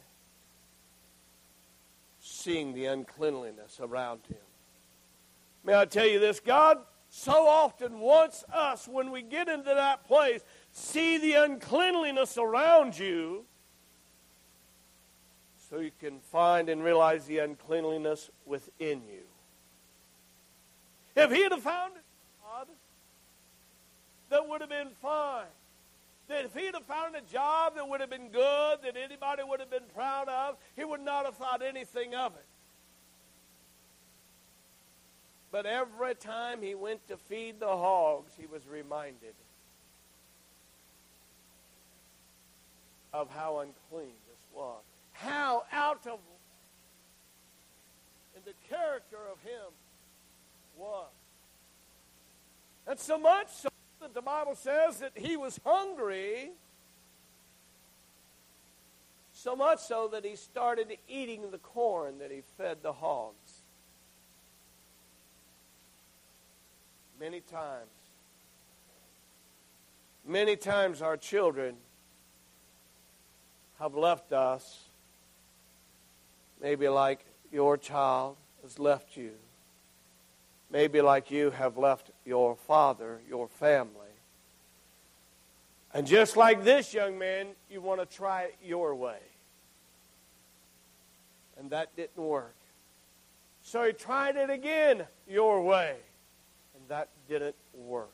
seeing 2.20 2.74
the 2.74 2.86
uncleanliness 2.86 3.80
around 3.80 4.20
him. 4.28 4.36
May 5.64 5.74
I 5.74 5.86
tell 5.86 6.06
you 6.06 6.20
this? 6.20 6.38
God 6.40 6.78
so 7.08 7.46
often 7.48 7.98
wants 7.98 8.44
us, 8.52 8.86
when 8.86 9.10
we 9.10 9.22
get 9.22 9.48
into 9.48 9.74
that 9.74 10.06
place, 10.06 10.42
see 10.70 11.18
the 11.18 11.34
uncleanliness 11.34 12.38
around 12.38 12.98
you 12.98 13.44
so 15.68 15.80
you 15.80 15.90
can 16.00 16.20
find 16.20 16.68
and 16.68 16.84
realize 16.84 17.26
the 17.26 17.38
uncleanliness 17.38 18.30
within 18.46 19.02
you. 19.08 19.22
If 21.16 21.32
he 21.32 21.42
had 21.42 21.52
found 21.54 21.94
God, 22.42 22.68
that 24.30 24.48
would 24.48 24.60
have 24.60 24.70
been 24.70 24.90
fine. 25.02 25.46
That 26.30 26.44
if 26.44 26.54
he'd 26.54 26.74
have 26.74 26.86
found 26.86 27.16
a 27.16 27.22
job 27.22 27.74
that 27.74 27.88
would 27.88 28.00
have 28.00 28.08
been 28.08 28.28
good, 28.28 28.78
that 28.84 28.96
anybody 28.96 29.42
would 29.42 29.58
have 29.58 29.68
been 29.68 29.88
proud 29.92 30.28
of, 30.28 30.56
he 30.76 30.84
would 30.84 31.00
not 31.00 31.24
have 31.24 31.34
thought 31.34 31.60
anything 31.60 32.14
of 32.14 32.32
it. 32.36 32.46
But 35.50 35.66
every 35.66 36.14
time 36.14 36.62
he 36.62 36.76
went 36.76 37.08
to 37.08 37.16
feed 37.16 37.58
the 37.58 37.66
hogs, 37.66 38.30
he 38.38 38.46
was 38.46 38.62
reminded 38.68 39.34
of 43.12 43.28
how 43.30 43.58
unclean 43.58 44.14
this 44.28 44.46
was. 44.54 44.82
How 45.10 45.64
out 45.72 46.06
of 46.06 46.20
in 48.36 48.42
the 48.44 48.54
character 48.68 49.18
of 49.32 49.42
him 49.42 49.72
was. 50.78 51.08
And 52.86 53.00
so 53.00 53.18
much 53.18 53.48
so 53.48 53.68
that 54.00 54.14
the 54.14 54.22
Bible 54.22 54.54
says 54.54 54.98
that 55.00 55.12
he 55.14 55.36
was 55.36 55.60
hungry, 55.64 56.50
so 59.32 59.54
much 59.54 59.80
so 59.80 60.08
that 60.08 60.24
he 60.24 60.36
started 60.36 60.96
eating 61.08 61.50
the 61.50 61.58
corn 61.58 62.18
that 62.18 62.30
he 62.30 62.42
fed 62.56 62.78
the 62.82 62.92
hogs. 62.92 63.62
Many 67.18 67.40
times, 67.40 67.90
many 70.26 70.56
times 70.56 71.02
our 71.02 71.18
children 71.18 71.76
have 73.78 73.94
left 73.94 74.32
us, 74.32 74.84
maybe 76.62 76.88
like 76.88 77.24
your 77.52 77.76
child 77.76 78.36
has 78.62 78.78
left 78.78 79.16
you 79.16 79.32
maybe 80.70 81.00
like 81.00 81.30
you 81.30 81.50
have 81.50 81.76
left 81.76 82.09
your 82.30 82.54
father, 82.54 83.18
your 83.28 83.48
family. 83.48 84.14
And 85.92 86.06
just 86.06 86.36
like 86.36 86.62
this 86.62 86.94
young 86.94 87.18
man, 87.18 87.48
you 87.68 87.80
want 87.80 87.98
to 87.98 88.06
try 88.06 88.42
it 88.42 88.54
your 88.64 88.94
way. 88.94 89.18
And 91.58 91.70
that 91.70 91.94
didn't 91.96 92.16
work. 92.16 92.54
So 93.64 93.82
he 93.84 93.92
tried 93.92 94.36
it 94.36 94.48
again 94.48 95.06
your 95.28 95.60
way. 95.60 95.96
And 96.76 96.88
that 96.88 97.08
didn't 97.28 97.56
work. 97.74 98.12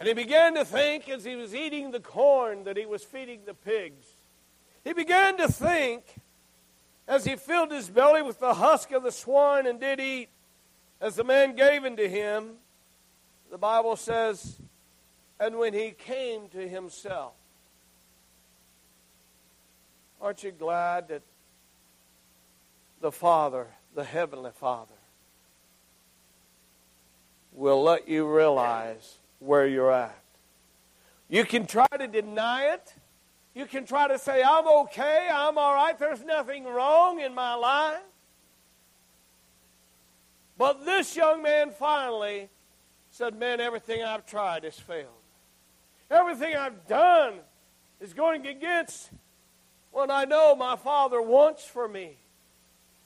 And 0.00 0.08
he 0.08 0.14
began 0.14 0.56
to 0.56 0.64
think 0.64 1.08
as 1.08 1.24
he 1.24 1.36
was 1.36 1.54
eating 1.54 1.92
the 1.92 2.00
corn 2.00 2.64
that 2.64 2.76
he 2.76 2.86
was 2.86 3.04
feeding 3.04 3.42
the 3.46 3.54
pigs. 3.54 4.08
He 4.82 4.92
began 4.94 5.36
to 5.36 5.46
think 5.46 6.02
as 7.12 7.26
he 7.26 7.36
filled 7.36 7.70
his 7.70 7.90
belly 7.90 8.22
with 8.22 8.40
the 8.40 8.54
husk 8.54 8.90
of 8.90 9.02
the 9.02 9.12
swine 9.12 9.66
and 9.66 9.78
did 9.78 10.00
eat, 10.00 10.30
as 10.98 11.14
the 11.14 11.22
man 11.22 11.54
gave 11.54 11.84
unto 11.84 12.08
him, 12.08 12.52
the 13.50 13.58
Bible 13.58 13.96
says, 13.96 14.56
and 15.38 15.58
when 15.58 15.74
he 15.74 15.90
came 15.90 16.48
to 16.48 16.66
himself. 16.66 17.34
Aren't 20.22 20.42
you 20.42 20.52
glad 20.52 21.08
that 21.08 21.20
the 23.02 23.12
Father, 23.12 23.66
the 23.94 24.04
Heavenly 24.04 24.52
Father, 24.54 24.94
will 27.52 27.82
let 27.82 28.08
you 28.08 28.26
realize 28.26 29.18
where 29.38 29.66
you're 29.66 29.92
at? 29.92 30.16
You 31.28 31.44
can 31.44 31.66
try 31.66 31.88
to 31.88 32.06
deny 32.06 32.72
it. 32.72 32.94
You 33.54 33.66
can 33.66 33.84
try 33.84 34.08
to 34.08 34.18
say, 34.18 34.42
I'm 34.42 34.66
okay, 34.66 35.28
I'm 35.30 35.58
all 35.58 35.74
right, 35.74 35.98
there's 35.98 36.24
nothing 36.24 36.64
wrong 36.64 37.20
in 37.20 37.34
my 37.34 37.54
life. 37.54 38.00
But 40.56 40.84
this 40.84 41.16
young 41.16 41.42
man 41.42 41.70
finally 41.70 42.48
said, 43.10 43.38
Man, 43.38 43.60
everything 43.60 44.02
I've 44.02 44.24
tried 44.24 44.64
has 44.64 44.78
failed. 44.78 45.08
Everything 46.10 46.56
I've 46.56 46.86
done 46.86 47.34
is 48.00 48.14
going 48.14 48.46
against 48.46 49.10
what 49.90 50.10
I 50.10 50.24
know 50.24 50.56
my 50.56 50.76
father 50.76 51.20
wants 51.20 51.64
for 51.64 51.88
me. 51.88 52.16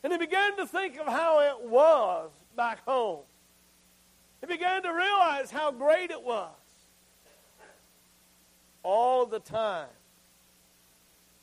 And 0.02 0.12
he 0.12 0.18
began 0.18 0.56
to 0.56 0.66
think 0.66 0.98
of 0.98 1.06
how 1.06 1.40
it 1.40 1.68
was 1.68 2.30
back 2.54 2.84
home. 2.84 3.22
He 4.40 4.46
began 4.46 4.82
to 4.82 4.90
realize 4.90 5.50
how 5.50 5.72
great 5.72 6.10
it 6.10 6.22
was. 6.22 6.50
All 8.84 9.26
the 9.26 9.40
time 9.40 9.88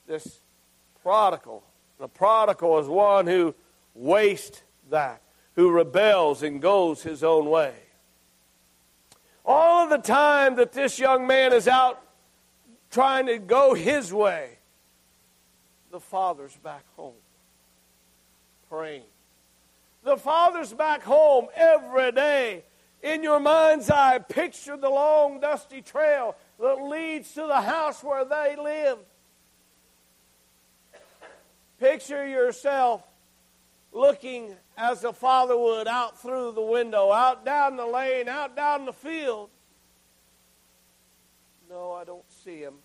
this 0.08 0.42
prodigal. 1.02 1.64
The 2.00 2.08
prodigal 2.08 2.80
is 2.80 2.88
one 2.88 3.28
who 3.28 3.56
wastes 3.94 4.62
that. 4.90 5.22
who 5.56 5.70
rebels 5.70 6.42
and 6.42 6.60
goes 6.60 7.04
his 7.04 7.24
own 7.24 7.48
way. 7.48 7.76
All 9.46 9.84
of 9.84 9.90
the 9.92 10.00
time 10.00 10.56
that 10.56 10.72
this 10.72 10.98
young 10.98 11.28
man 11.28 11.54
is 11.54 11.68
out 11.68 12.02
trying 12.90 13.28
to 13.28 13.38
go 13.38 13.76
his 13.76 14.12
way, 14.12 14.58
the 15.92 16.00
father's 16.00 16.56
back 16.58 16.86
home 16.96 17.14
praying. 18.74 19.04
The 20.04 20.18
father's 20.18 20.74
back 20.74 21.04
home 21.04 21.46
every 21.56 22.12
day. 22.12 22.64
In 23.04 23.22
your 23.22 23.40
mind's 23.40 23.90
eye, 23.92 24.18
picture 24.18 24.76
the 24.76 24.90
long, 24.90 25.40
dusty 25.40 25.84
trail 25.84 26.36
that 26.60 26.82
leads 26.82 27.34
to 27.34 27.42
the 27.42 27.62
house 27.62 28.04
where 28.04 28.26
they 28.26 28.56
lived. 28.56 29.04
Picture 31.84 32.26
yourself 32.26 33.04
looking 33.92 34.56
as 34.78 35.02
the 35.02 35.12
father 35.12 35.58
would 35.58 35.86
out 35.86 36.18
through 36.18 36.54
the 36.54 36.62
window, 36.62 37.12
out 37.12 37.44
down 37.44 37.76
the 37.76 37.86
lane, 37.86 38.30
out 38.30 38.56
down 38.56 38.86
the 38.86 38.94
field. 38.94 39.50
No, 41.70 41.92
I 41.92 42.06
don't 42.06 42.24
see 42.32 42.60
him, 42.60 42.76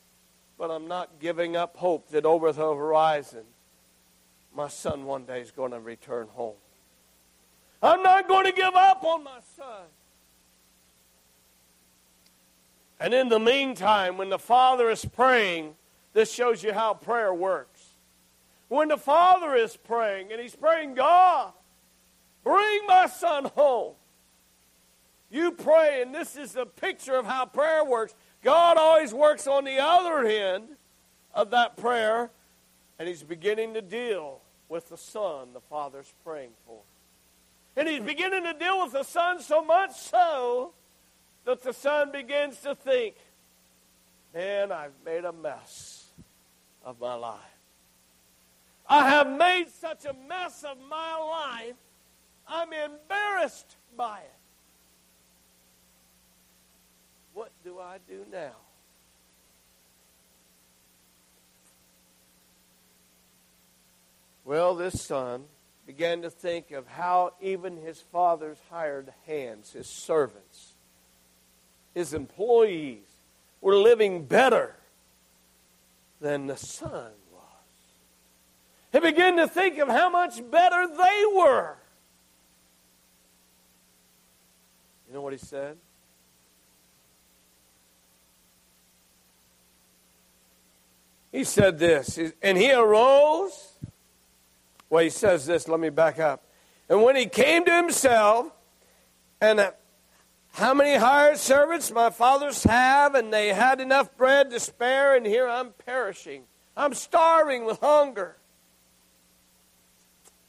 but 0.59 0.73
I'm 0.73 0.89
not 0.89 1.21
giving 1.21 1.55
up 1.55 1.77
hope 1.77 2.09
that 2.09 2.27
over 2.27 2.51
the 2.51 2.75
horizon, 2.75 3.45
my 4.53 4.67
son 4.67 5.05
one 5.05 5.27
day 5.27 5.43
is 5.43 5.53
going 5.53 5.71
to 5.71 5.79
return 5.79 6.27
home. 6.33 6.57
I'm 7.81 8.03
not 8.03 8.27
going 8.27 8.47
to 8.47 8.53
give 8.53 8.75
up 8.75 9.05
on 9.05 9.23
my 9.23 9.39
son. 9.57 9.85
And 12.99 13.15
in 13.15 13.29
the 13.29 13.39
meantime, 13.39 14.19
when 14.19 14.29
the 14.29 14.41
father 14.41 14.91
is 14.91 15.05
praying, 15.05 15.77
this 16.15 16.33
shows 16.33 16.65
you 16.65 16.73
how 16.73 16.95
prayer 16.95 17.33
works. 17.33 17.78
When 18.69 18.89
the 18.89 18.99
father 18.99 19.55
is 19.55 19.77
praying 19.77 20.31
and 20.31 20.41
he's 20.41 20.55
praying, 20.55 20.95
God, 20.95 21.53
bring 22.45 22.87
my 22.87 23.07
son 23.07 23.47
home. 23.47 23.95
You 25.31 25.53
pray, 25.53 26.01
and 26.03 26.15
this 26.15 26.37
is 26.37 26.57
a 26.57 26.65
picture 26.65 27.17
of 27.17 27.27
how 27.27 27.47
prayer 27.47 27.85
works. 27.85 28.15
God 28.43 28.77
always 28.77 29.13
works 29.13 29.47
on 29.47 29.65
the 29.65 29.79
other 29.79 30.27
end 30.27 30.69
of 31.35 31.51
that 31.51 31.77
prayer, 31.77 32.31
and 32.99 33.09
he's 33.09 33.23
beginning 33.23 33.75
to 33.75 33.83
deal 33.83 34.41
with 34.69 34.89
the 34.89 34.97
son 34.97 35.49
the 35.53 35.61
father's 35.61 36.13
praying 36.25 36.53
for. 36.67 36.81
And 37.77 37.87
he's 37.87 38.01
beginning 38.01 38.45
to 38.45 38.55
deal 38.55 38.83
with 38.83 38.93
the 38.93 39.03
son 39.03 39.41
so 39.41 39.63
much 39.63 39.97
so 39.97 40.73
that 41.45 41.63
the 41.63 41.73
son 41.73 42.11
begins 42.11 42.59
to 42.61 42.75
think, 42.75 43.15
man, 44.35 44.73
I've 44.73 44.93
made 45.05 45.25
a 45.25 45.33
mess 45.33 46.07
of 46.85 47.01
my 47.01 47.15
life. 47.15 47.58
I 48.89 49.11
have 49.11 49.29
made 49.29 49.67
such 49.69 50.05
a 50.05 50.15
mess 50.29 50.65
of 50.65 50.79
my 50.89 51.17
life, 51.17 51.77
I'm 52.47 52.73
embarrassed 52.73 53.77
by 53.97 54.21
it. 54.21 54.33
What 57.35 57.51
do 57.63 57.79
I 57.79 57.99
do 58.09 58.25
now? 58.33 58.57
Well, 64.45 64.75
this 64.75 65.03
son 65.03 65.45
began 65.87 66.23
to 66.23 66.31
think 66.31 66.71
of 66.71 66.87
how 66.87 67.35
even 67.41 67.77
his 67.77 68.01
father's 68.01 68.59
hired 68.71 69.13
hands, 69.27 69.73
his 69.73 69.87
servants, 69.87 70.73
his 71.95 72.15
employees, 72.15 73.05
were 73.61 73.77
living 73.77 74.25
better 74.25 74.77
than 76.21 76.47
the 76.47 76.57
son. 76.57 77.13
He 78.93 79.01
began 79.01 79.37
to 79.37 79.47
think 79.47 79.79
of 79.79 79.89
how 79.89 80.09
much 80.09 80.39
better 80.51 80.87
they 80.87 81.25
were. 81.35 81.77
You 85.07 85.15
know 85.15 85.21
what 85.21 85.33
he 85.33 85.39
said? 85.39 85.77
He 91.33 91.45
said 91.45 91.79
this, 91.79 92.19
and 92.43 92.57
he 92.57 92.73
arose 92.73 93.79
well, 94.91 95.05
he 95.05 95.11
says 95.11 95.47
this. 95.47 95.69
Let 95.69 95.81
me 95.81 95.91
back 95.91 96.19
up. 96.19 96.45
And 96.89 97.03
when 97.03 97.17
he 97.17 97.27
came 97.27 97.65
to 97.67 97.75
himself, 97.77 98.51
and 99.41 99.61
uh, 99.61 99.73
how 100.53 100.73
many 100.73 100.97
hired 100.97 101.37
servants 101.37 101.91
my 101.91 102.11
fathers 102.11 102.65
have, 102.65 103.15
and 103.15 103.33
they 103.33 103.49
had 103.49 103.81
enough 103.81 104.17
bread 104.17 104.51
to 104.51 104.61
spare, 104.61 105.15
and 105.15 105.27
here 105.27 105.47
I'm 105.47 105.73
perishing. 105.85 106.45
I'm 106.77 106.95
starving 106.95 107.67
with 107.67 107.81
hunger. 107.81 108.37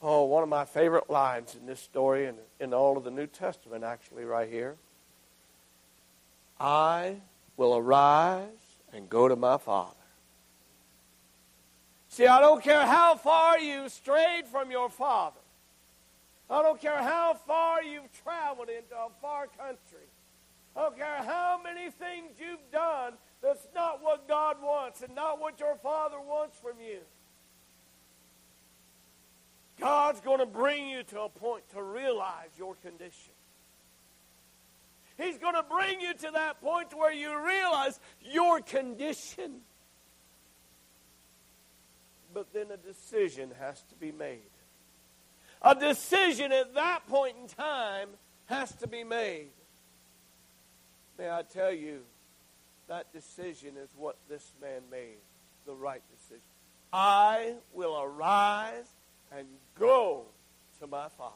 Oh, 0.01 0.23
one 0.25 0.43
of 0.43 0.49
my 0.49 0.65
favorite 0.65 1.09
lines 1.09 1.55
in 1.59 1.65
this 1.65 1.79
story 1.79 2.25
and 2.25 2.37
in 2.59 2.73
all 2.73 2.97
of 2.97 3.03
the 3.03 3.11
New 3.11 3.27
Testament, 3.27 3.83
actually, 3.83 4.23
right 4.23 4.49
here. 4.49 4.75
I 6.59 7.17
will 7.57 7.75
arise 7.75 8.47
and 8.93 9.09
go 9.09 9.27
to 9.27 9.35
my 9.35 9.57
father 9.57 9.95
See, 12.09 12.25
I 12.25 12.41
don't 12.41 12.61
care 12.63 12.85
how 12.85 13.15
far 13.15 13.59
you've 13.59 13.91
strayed 13.91 14.47
from 14.47 14.71
your 14.71 14.89
Father. 14.89 15.39
I 16.49 16.63
don't 16.63 16.81
care 16.81 16.97
how 16.97 17.35
far 17.45 17.83
you've 17.83 18.11
traveled 18.23 18.67
into 18.67 18.95
a 18.95 19.09
far 19.21 19.45
country. 19.45 20.07
I 20.75 20.81
don't 20.81 20.97
care 20.97 21.23
how 21.23 21.61
many 21.63 21.91
things 21.91 22.31
you've 22.39 22.71
done 22.73 23.13
that's 23.41 23.67
not 23.75 24.03
what 24.03 24.27
God 24.27 24.57
wants 24.61 25.03
and 25.03 25.13
not 25.15 25.39
what 25.39 25.59
your 25.59 25.75
Father 25.75 26.19
wants 26.19 26.57
from 26.57 26.81
you. 26.81 26.99
God's 29.79 30.21
going 30.21 30.39
to 30.39 30.45
bring 30.45 30.89
you 30.89 31.03
to 31.03 31.21
a 31.21 31.29
point 31.29 31.63
to 31.73 31.81
realize 31.81 32.49
your 32.57 32.75
condition. 32.75 33.33
He's 35.17 35.37
going 35.37 35.55
to 35.55 35.63
bring 35.63 35.99
you 35.99 36.13
to 36.13 36.31
that 36.33 36.61
point 36.61 36.93
where 36.97 37.13
you 37.13 37.29
realize 37.45 37.99
your 38.21 38.61
condition. 38.61 39.61
But 42.33 42.53
then 42.53 42.67
a 42.71 42.77
decision 42.77 43.51
has 43.59 43.81
to 43.89 43.95
be 43.95 44.11
made. 44.11 44.39
A 45.61 45.75
decision 45.75 46.51
at 46.51 46.73
that 46.75 47.05
point 47.07 47.35
in 47.41 47.47
time 47.47 48.09
has 48.45 48.71
to 48.77 48.87
be 48.87 49.03
made. 49.03 49.49
May 51.17 51.29
I 51.29 51.41
tell 51.41 51.73
you, 51.73 51.99
that 52.87 53.11
decision 53.11 53.75
is 53.77 53.89
what 53.97 54.15
this 54.29 54.53
man 54.61 54.81
made, 54.89 55.19
the 55.65 55.73
right 55.73 56.01
decision. 56.17 56.41
I 56.93 57.55
will 57.73 58.01
arise 58.01 58.87
and 59.35 59.47
go 59.77 60.23
to 60.79 60.87
my 60.87 61.07
father. 61.09 61.33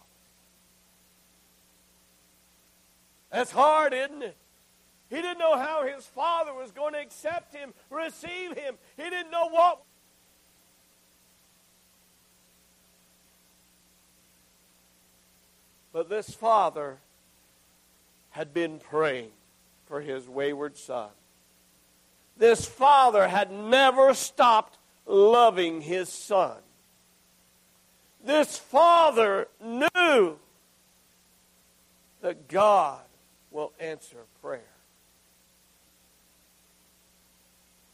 That's 3.31 3.51
hard, 3.51 3.93
isn't 3.93 4.21
it? 4.21 4.37
He 5.09 5.15
didn't 5.17 5.39
know 5.39 5.57
how 5.57 5.85
his 5.85 6.05
father 6.05 6.53
was 6.53 6.71
going 6.71 6.93
to 6.93 6.99
accept 6.99 7.53
him, 7.53 7.73
receive 7.89 8.57
him. 8.57 8.75
He 8.97 9.03
didn't 9.03 9.31
know 9.31 9.47
what 9.49 9.81
But 15.93 16.09
this 16.09 16.33
father 16.33 16.97
had 18.31 18.51
been 18.51 18.79
praying 18.79 19.29
for 19.85 20.01
his 20.01 20.27
wayward 20.27 20.75
son. 20.75 21.09
This 22.35 22.65
father 22.65 23.27
had 23.27 23.51
never 23.51 24.15
stopped 24.15 24.79
loving 25.05 25.81
his 25.81 26.09
son. 26.09 26.57
This 28.23 28.57
father 28.57 29.47
knew 29.61 30.37
that 32.21 32.47
God 32.47 33.01
will 33.51 33.73
answer 33.79 34.19
prayer. 34.41 34.61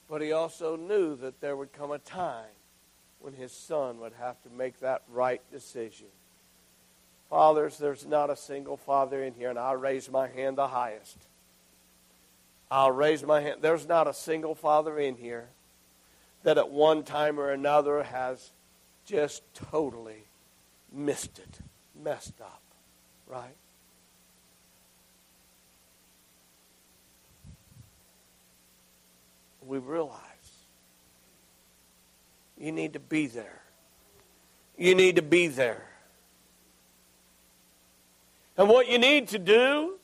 But 0.08 0.22
he 0.22 0.32
also 0.32 0.76
knew 0.76 1.16
that 1.18 1.42
there 1.42 1.56
would 1.56 1.74
come 1.74 1.92
a 1.92 2.00
time 2.00 2.46
when 3.20 3.34
his 3.34 3.52
son 3.52 4.00
would 4.00 4.14
have 4.14 4.42
to 4.44 4.50
make 4.50 4.80
that 4.80 5.04
right 5.10 5.42
decision. 5.52 6.08
Fathers, 7.30 7.78
there's 7.78 8.06
not 8.06 8.30
a 8.30 8.36
single 8.36 8.78
father 8.78 9.24
in 9.24 9.34
here, 9.34 9.50
and 9.50 9.60
I'll 9.60 9.76
raise 9.76 10.10
my 10.10 10.28
hand 10.28 10.58
the 10.58 10.68
highest. 10.68 11.18
I'll 12.72 12.92
raise 12.92 13.24
my 13.24 13.42
hand. 13.42 13.58
There's 13.62 13.88
not 13.88 14.08
a 14.08 14.14
single 14.14 14.56
father 14.56 14.98
in 15.00 15.16
here 15.16 15.50
that 16.44 16.58
at 16.58 16.70
one 16.70 17.04
time 17.04 17.40
or 17.40 17.52
another 17.52 18.04
has 18.04 18.52
just 19.10 19.42
totally 19.56 20.24
missed 20.92 21.40
it, 21.40 21.60
messed 22.00 22.40
up, 22.42 22.62
right? 23.26 23.56
We 29.66 29.80
realize 29.80 30.20
you 32.58 32.72
need 32.72 32.94
to 32.94 33.00
be 33.00 33.26
there. 33.26 33.62
You 34.78 34.94
need 34.94 35.16
to 35.16 35.24
be 35.24 35.48
there. 35.48 35.86
And 38.58 38.70
what 38.70 38.88
you 38.88 39.00
need 39.00 39.30
to 39.30 39.40
do, 39.40 39.96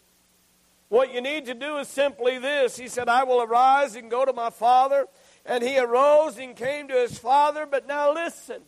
what 0.90 1.14
you 1.14 1.22
need 1.22 1.46
to 1.46 1.54
do 1.54 1.78
is 1.78 1.88
simply 1.88 2.40
this. 2.40 2.78
He 2.78 2.88
said, 2.88 3.08
I 3.08 3.24
will 3.24 3.42
arise 3.42 3.96
and 3.96 4.10
go 4.10 4.26
to 4.26 4.34
my 4.34 4.50
father. 4.50 5.06
And 5.46 5.64
he 5.64 5.78
arose 5.78 6.38
and 6.38 6.56
came 6.56 6.88
to 6.88 6.96
his 6.96 7.20
father. 7.20 7.66
But 7.66 7.88
now 7.88 8.12
listen. 8.14 8.62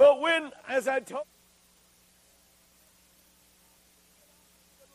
But 0.00 0.16
when, 0.24 0.48
as 0.64 0.88
I 0.88 1.04
told 1.04 1.28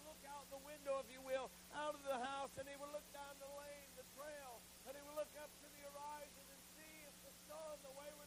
look 0.02 0.18
out 0.26 0.50
the 0.50 0.58
window, 0.66 0.98
if 0.98 1.06
you 1.14 1.22
will, 1.22 1.54
out 1.78 1.94
of 1.94 2.02
the 2.02 2.18
house, 2.18 2.50
and 2.58 2.66
he 2.66 2.74
would 2.82 2.90
look 2.90 3.06
down 3.14 3.38
the 3.38 3.46
lane, 3.54 3.90
the 4.02 4.08
trail, 4.18 4.58
and 4.90 4.98
he 4.98 5.02
would 5.06 5.14
look 5.14 5.30
up 5.38 5.54
to 5.62 5.68
the 5.70 5.82
horizon 5.94 6.42
and 6.50 6.58
see 6.74 7.06
if 7.06 7.14
the 7.22 7.30
sun, 7.46 7.78
the 7.86 7.94
wayward. 7.94 8.26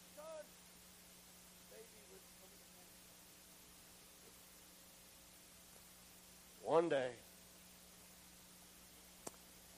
One 6.62 6.88
day, 6.90 7.10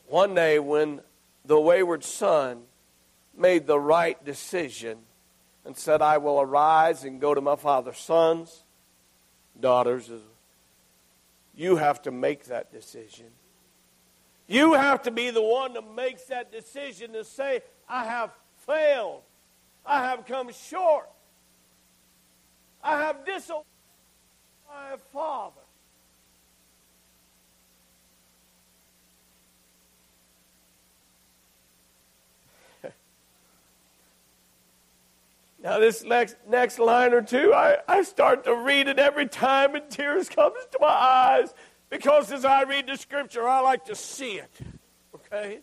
one 0.06 0.34
day 0.34 0.58
when 0.58 1.00
the 1.46 1.58
wayward 1.58 2.04
son 2.04 2.64
made 3.34 3.68
the 3.68 3.78
right 3.78 4.22
decision, 4.24 4.98
and 5.64 5.76
said, 5.76 6.02
I 6.02 6.18
will 6.18 6.40
arise 6.40 7.04
and 7.04 7.20
go 7.20 7.34
to 7.34 7.40
my 7.40 7.56
father's 7.56 7.98
sons, 7.98 8.64
daughters. 9.58 10.10
You 11.54 11.76
have 11.76 12.02
to 12.02 12.10
make 12.10 12.44
that 12.46 12.72
decision. 12.72 13.26
You 14.46 14.72
have 14.74 15.02
to 15.02 15.10
be 15.10 15.30
the 15.30 15.42
one 15.42 15.74
that 15.74 15.94
makes 15.94 16.24
that 16.24 16.50
decision 16.50 17.12
to 17.12 17.24
say, 17.24 17.62
I 17.88 18.04
have 18.04 18.30
failed. 18.66 19.22
I 19.84 20.04
have 20.08 20.26
come 20.26 20.50
short. 20.52 21.08
I 22.82 23.02
have 23.02 23.24
disobeyed 23.24 23.64
my 24.68 24.96
father. 25.12 25.60
Now, 35.62 35.78
this 35.78 36.02
next, 36.02 36.36
next 36.48 36.78
line 36.78 37.12
or 37.12 37.20
two, 37.20 37.52
I, 37.52 37.78
I 37.86 38.02
start 38.02 38.44
to 38.44 38.54
read 38.54 38.88
it 38.88 38.98
every 38.98 39.26
time, 39.26 39.74
and 39.74 39.88
tears 39.90 40.28
comes 40.28 40.56
to 40.72 40.78
my 40.80 40.88
eyes 40.88 41.52
because 41.90 42.32
as 42.32 42.44
I 42.44 42.62
read 42.62 42.86
the 42.86 42.96
scripture, 42.96 43.46
I 43.46 43.60
like 43.60 43.84
to 43.86 43.94
see 43.94 44.36
it. 44.36 44.50
Okay? 45.14 45.60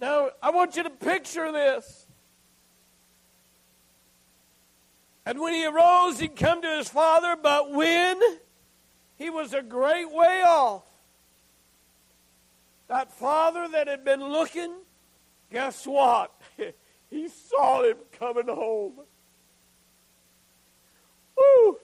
Now, 0.00 0.30
I 0.42 0.50
want 0.50 0.76
you 0.76 0.84
to 0.84 0.90
picture 0.90 1.50
this. 1.50 2.06
And 5.24 5.40
when 5.40 5.54
he 5.54 5.66
arose, 5.66 6.18
he'd 6.18 6.36
come 6.36 6.62
to 6.62 6.76
his 6.76 6.88
father, 6.88 7.36
but 7.40 7.72
when 7.72 8.20
he 9.16 9.30
was 9.30 9.54
a 9.54 9.62
great 9.62 10.12
way 10.12 10.42
off, 10.42 10.82
that 12.88 13.12
father 13.12 13.68
that 13.68 13.86
had 13.88 14.04
been 14.04 14.22
looking, 14.22 14.72
guess 15.52 15.86
what? 15.86 16.32
he 17.10 17.28
saw 17.28 17.84
him 17.84 17.96
coming 18.18 18.48
home. 18.48 18.94
Woo! 21.36 21.78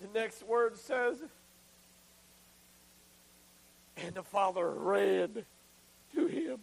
The 0.00 0.18
next 0.18 0.42
word 0.46 0.76
says, 0.76 1.16
and 3.96 4.14
the 4.14 4.22
father 4.22 4.70
ran 4.70 5.44
to 6.14 6.26
him. 6.26 6.58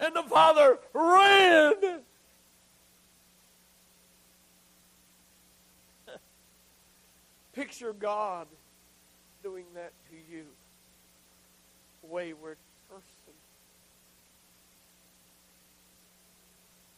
And 0.00 0.14
the 0.14 0.22
father 0.22 0.78
ran. 0.94 1.74
Picture 7.58 7.92
God 7.92 8.46
doing 9.42 9.64
that 9.74 9.90
to 10.10 10.32
you, 10.32 10.44
wayward 12.02 12.56
person. 12.88 13.34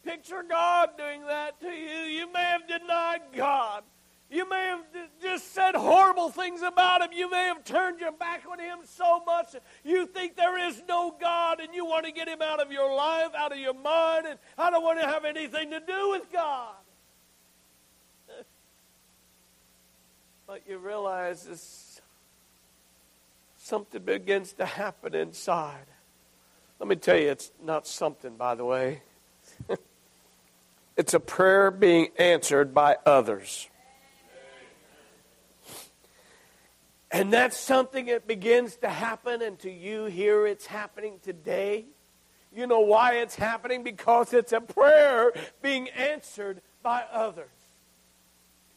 Picture 0.05 0.43
God 0.47 0.89
doing 0.99 1.25
that 1.25 1.59
to 1.61 1.67
you. 1.67 2.01
You 2.01 2.31
may 2.31 2.43
have 2.43 2.67
denied 2.67 3.21
God. 3.35 3.81
You 4.29 4.47
may 4.47 4.65
have 4.65 4.83
just 5.19 5.51
said 5.51 5.73
horrible 5.73 6.29
things 6.29 6.61
about 6.61 7.01
him. 7.01 7.09
You 7.11 7.31
may 7.31 7.45
have 7.45 7.63
turned 7.63 7.99
your 7.99 8.11
back 8.11 8.43
on 8.47 8.59
him 8.59 8.81
so 8.83 9.23
much 9.25 9.55
you 9.83 10.05
think 10.05 10.35
there 10.35 10.59
is 10.59 10.83
no 10.87 11.15
God 11.19 11.59
and 11.59 11.73
you 11.73 11.87
want 11.87 12.05
to 12.05 12.11
get 12.11 12.27
him 12.27 12.43
out 12.43 12.61
of 12.61 12.71
your 12.71 12.95
life, 12.95 13.29
out 13.35 13.51
of 13.51 13.57
your 13.57 13.73
mind, 13.73 14.27
and 14.27 14.37
I 14.59 14.69
don't 14.69 14.83
want 14.83 14.99
to 14.99 15.07
have 15.07 15.25
anything 15.25 15.71
to 15.71 15.79
do 15.79 16.11
with 16.11 16.31
God. 16.31 16.75
You 20.67 20.77
realize 20.77 21.43
this 21.43 22.01
something 23.57 24.03
begins 24.03 24.53
to 24.53 24.65
happen 24.65 25.15
inside. 25.15 25.85
Let 26.79 26.89
me 26.89 26.95
tell 26.95 27.15
you, 27.15 27.29
it's 27.29 27.51
not 27.63 27.87
something, 27.87 28.35
by 28.35 28.55
the 28.55 28.65
way. 28.65 29.01
it's 30.97 31.13
a 31.13 31.19
prayer 31.19 31.71
being 31.71 32.09
answered 32.17 32.73
by 32.73 32.97
others. 33.05 33.69
And 37.11 37.31
that's 37.31 37.57
something 37.57 38.07
that 38.07 38.27
begins 38.27 38.77
to 38.77 38.89
happen, 38.89 39.41
and 39.41 39.59
to 39.59 39.71
you 39.71 40.05
here 40.05 40.47
it's 40.47 40.65
happening 40.65 41.19
today. 41.23 41.85
You 42.53 42.67
know 42.67 42.79
why 42.79 43.15
it's 43.15 43.35
happening? 43.35 43.83
Because 43.83 44.33
it's 44.33 44.51
a 44.51 44.61
prayer 44.61 45.31
being 45.61 45.87
answered 45.89 46.61
by 46.83 47.03
others. 47.11 47.60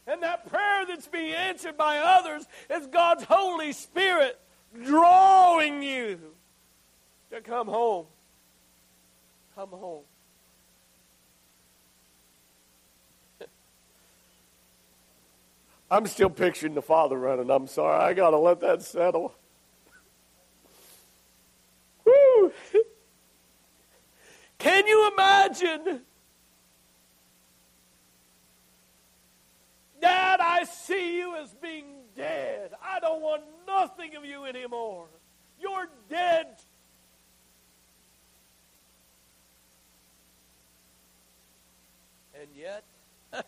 And 0.06 0.22
that 0.22 0.50
prayer 0.50 0.84
that's 0.86 1.08
being 1.08 1.32
answered 1.32 1.76
by 1.76 1.98
others 1.98 2.46
is 2.68 2.86
God's 2.86 3.24
Holy 3.24 3.72
Spirit 3.72 4.38
drawing 4.82 5.82
you 5.82 6.20
to 7.30 7.40
come 7.40 7.66
home. 7.68 8.06
Come 9.54 9.70
home. 9.70 10.02
I'm 15.90 16.06
still 16.06 16.30
picturing 16.30 16.74
the 16.74 16.82
father 16.82 17.18
running. 17.18 17.50
I'm 17.50 17.66
sorry. 17.66 17.98
I 18.02 18.12
got 18.12 18.30
to 18.30 18.38
let 18.38 18.60
that 18.60 18.82
settle. 18.82 19.34
Woo! 22.04 22.52
Can 24.58 24.86
you 24.86 25.10
imagine? 25.12 26.02
Dad, 30.00 30.40
I 30.40 30.64
see 30.64 31.16
you 31.16 31.34
as 31.44 31.54
being 31.54 31.85
dead. 32.16 32.72
I 32.83 33.00
don't 33.00 33.20
want 33.20 33.42
nothing 33.66 34.16
of 34.16 34.24
you 34.24 34.44
anymore. 34.44 35.07
You're 35.61 35.88
dead. 36.09 36.46
And 42.40 42.48
yet, 42.57 42.85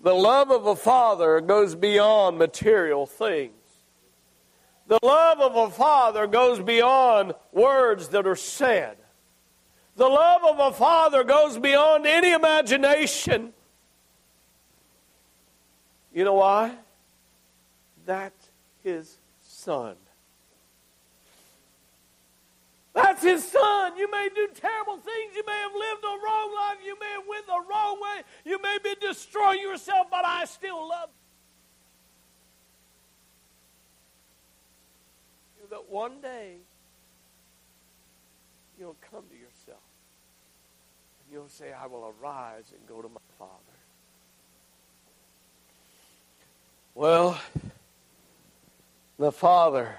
the 0.00 0.14
love 0.14 0.50
of 0.50 0.66
a 0.66 0.74
father 0.74 1.40
goes 1.40 1.74
beyond 1.74 2.38
material 2.38 3.06
things. 3.06 3.52
The 4.86 4.98
love 5.02 5.40
of 5.40 5.54
a 5.54 5.70
father 5.70 6.26
goes 6.26 6.60
beyond 6.60 7.34
words 7.52 8.08
that 8.08 8.26
are 8.26 8.36
said. 8.36 8.96
The 9.96 10.08
love 10.08 10.44
of 10.44 10.72
a 10.72 10.74
father 10.74 11.24
goes 11.24 11.58
beyond 11.58 12.06
any 12.06 12.32
imagination. 12.32 13.52
You 16.12 16.24
know 16.24 16.34
why? 16.34 16.74
That's 18.06 18.48
his 18.82 19.18
son. 19.42 19.96
That's 22.94 23.22
his 23.22 23.44
son. 23.46 23.96
You 23.96 24.10
may 24.10 24.28
do 24.34 24.48
terrible 24.54 24.96
things. 24.96 25.36
You 25.36 25.44
may 25.46 25.52
have 25.52 25.72
lived 25.72 26.02
a 26.04 26.16
wrong 26.24 26.54
life. 26.54 26.78
You 26.84 26.98
may 26.98 27.10
have 27.12 27.22
went 27.28 27.46
the 27.46 27.62
wrong 27.70 28.00
way. 28.00 28.22
You 28.44 28.60
may 28.60 28.78
be 28.82 28.94
destroying 29.00 29.60
yourself, 29.60 30.08
but 30.10 30.24
I 30.24 30.46
still 30.46 30.88
love 30.88 31.10
you. 35.60 35.68
That 35.70 35.90
one 35.90 36.20
day 36.20 36.56
you'll 38.80 38.96
come 39.12 39.24
to 39.30 39.36
yourself 39.36 39.82
and 41.22 41.32
you'll 41.32 41.48
say, 41.48 41.72
I 41.72 41.86
will 41.86 42.12
arise 42.20 42.72
and 42.72 42.88
go 42.88 43.02
to 43.02 43.08
my 43.08 43.20
Father. 43.38 43.67
Well, 46.98 47.40
the 49.20 49.30
Father, 49.30 49.94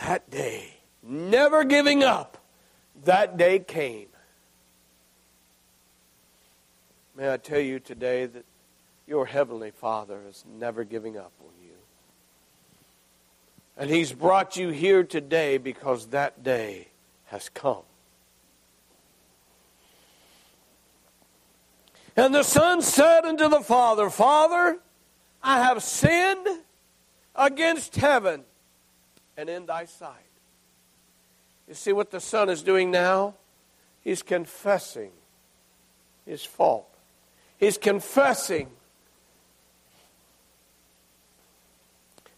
that 0.00 0.30
day, 0.30 0.74
never 1.02 1.64
giving 1.64 2.04
up, 2.04 2.38
that 3.02 3.36
day 3.36 3.58
came. 3.58 4.06
May 7.16 7.32
I 7.32 7.38
tell 7.38 7.58
you 7.58 7.80
today 7.80 8.26
that 8.26 8.44
your 9.08 9.26
Heavenly 9.26 9.72
Father 9.72 10.20
is 10.28 10.44
never 10.56 10.84
giving 10.84 11.18
up 11.18 11.32
on 11.40 11.50
you. 11.60 11.74
And 13.76 13.90
He's 13.90 14.12
brought 14.12 14.56
you 14.56 14.68
here 14.68 15.02
today 15.02 15.58
because 15.58 16.06
that 16.10 16.44
day 16.44 16.86
has 17.24 17.48
come. 17.48 17.82
And 22.16 22.32
the 22.32 22.44
Son 22.44 22.80
said 22.82 23.24
unto 23.24 23.48
the 23.48 23.62
Father, 23.62 24.10
Father, 24.10 24.78
I 25.44 25.58
have 25.58 25.82
sinned 25.82 26.48
against 27.36 27.94
heaven 27.96 28.44
and 29.36 29.50
in 29.50 29.66
thy 29.66 29.84
sight. 29.84 30.16
You 31.68 31.74
see 31.74 31.92
what 31.92 32.10
the 32.10 32.20
Son 32.20 32.48
is 32.48 32.62
doing 32.62 32.90
now? 32.90 33.34
He's 34.00 34.22
confessing 34.22 35.10
his 36.26 36.44
fault. 36.44 36.88
He's 37.58 37.76
confessing. 37.76 38.68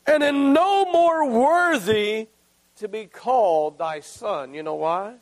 And 0.07 0.23
in 0.23 0.53
no 0.53 0.91
more 0.91 1.29
worthy 1.29 2.29
to 2.79 2.89
be 2.89 3.07
called 3.07 3.79
thy 3.79 4.01
son. 4.01 4.55
You 4.55 4.63
know 4.63 4.75
why? 4.75 5.15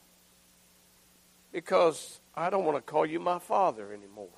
Because 1.53 2.21
I 2.35 2.51
don't 2.51 2.65
want 2.65 2.77
to 2.77 2.83
call 2.83 3.07
you 3.07 3.21
my 3.21 3.39
father 3.39 3.93
anymore. 3.93 4.29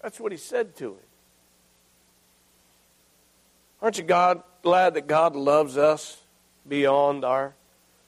That's 0.00 0.20
what 0.20 0.32
he 0.32 0.38
said 0.38 0.76
to 0.76 0.92
him. 0.92 1.11
Aren't 3.82 3.98
you 3.98 4.04
God 4.04 4.44
glad 4.62 4.94
that 4.94 5.08
God 5.08 5.34
loves 5.34 5.76
us 5.76 6.22
beyond 6.68 7.24
our 7.24 7.56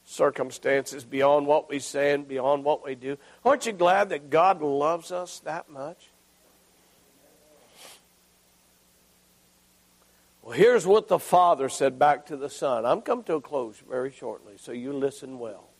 circumstances, 0.04 1.04
beyond 1.04 1.48
what 1.48 1.68
we 1.68 1.80
say 1.80 2.12
and 2.12 2.28
beyond 2.28 2.62
what 2.62 2.84
we 2.84 2.94
do? 2.94 3.18
Aren't 3.44 3.66
you 3.66 3.72
glad 3.72 4.10
that 4.10 4.30
God 4.30 4.62
loves 4.62 5.10
us 5.10 5.40
that 5.40 5.68
much? 5.68 6.10
Well, 10.42 10.52
here's 10.52 10.86
what 10.86 11.08
the 11.08 11.18
Father 11.18 11.68
said 11.68 11.98
back 11.98 12.26
to 12.26 12.36
the 12.36 12.50
Son. 12.50 12.86
I'm 12.86 13.00
come 13.00 13.24
to 13.24 13.34
a 13.34 13.40
close 13.40 13.82
very 13.88 14.12
shortly, 14.12 14.54
so 14.56 14.70
you 14.70 14.92
listen 14.92 15.40
well. 15.40 15.70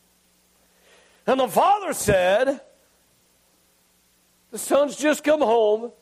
And 1.27 1.39
the 1.39 1.49
Father 1.49 1.93
said, 1.93 2.61
The 4.51 4.59
Son's 4.59 4.97
just 4.97 5.23
come 5.23 5.41
home. 5.41 5.93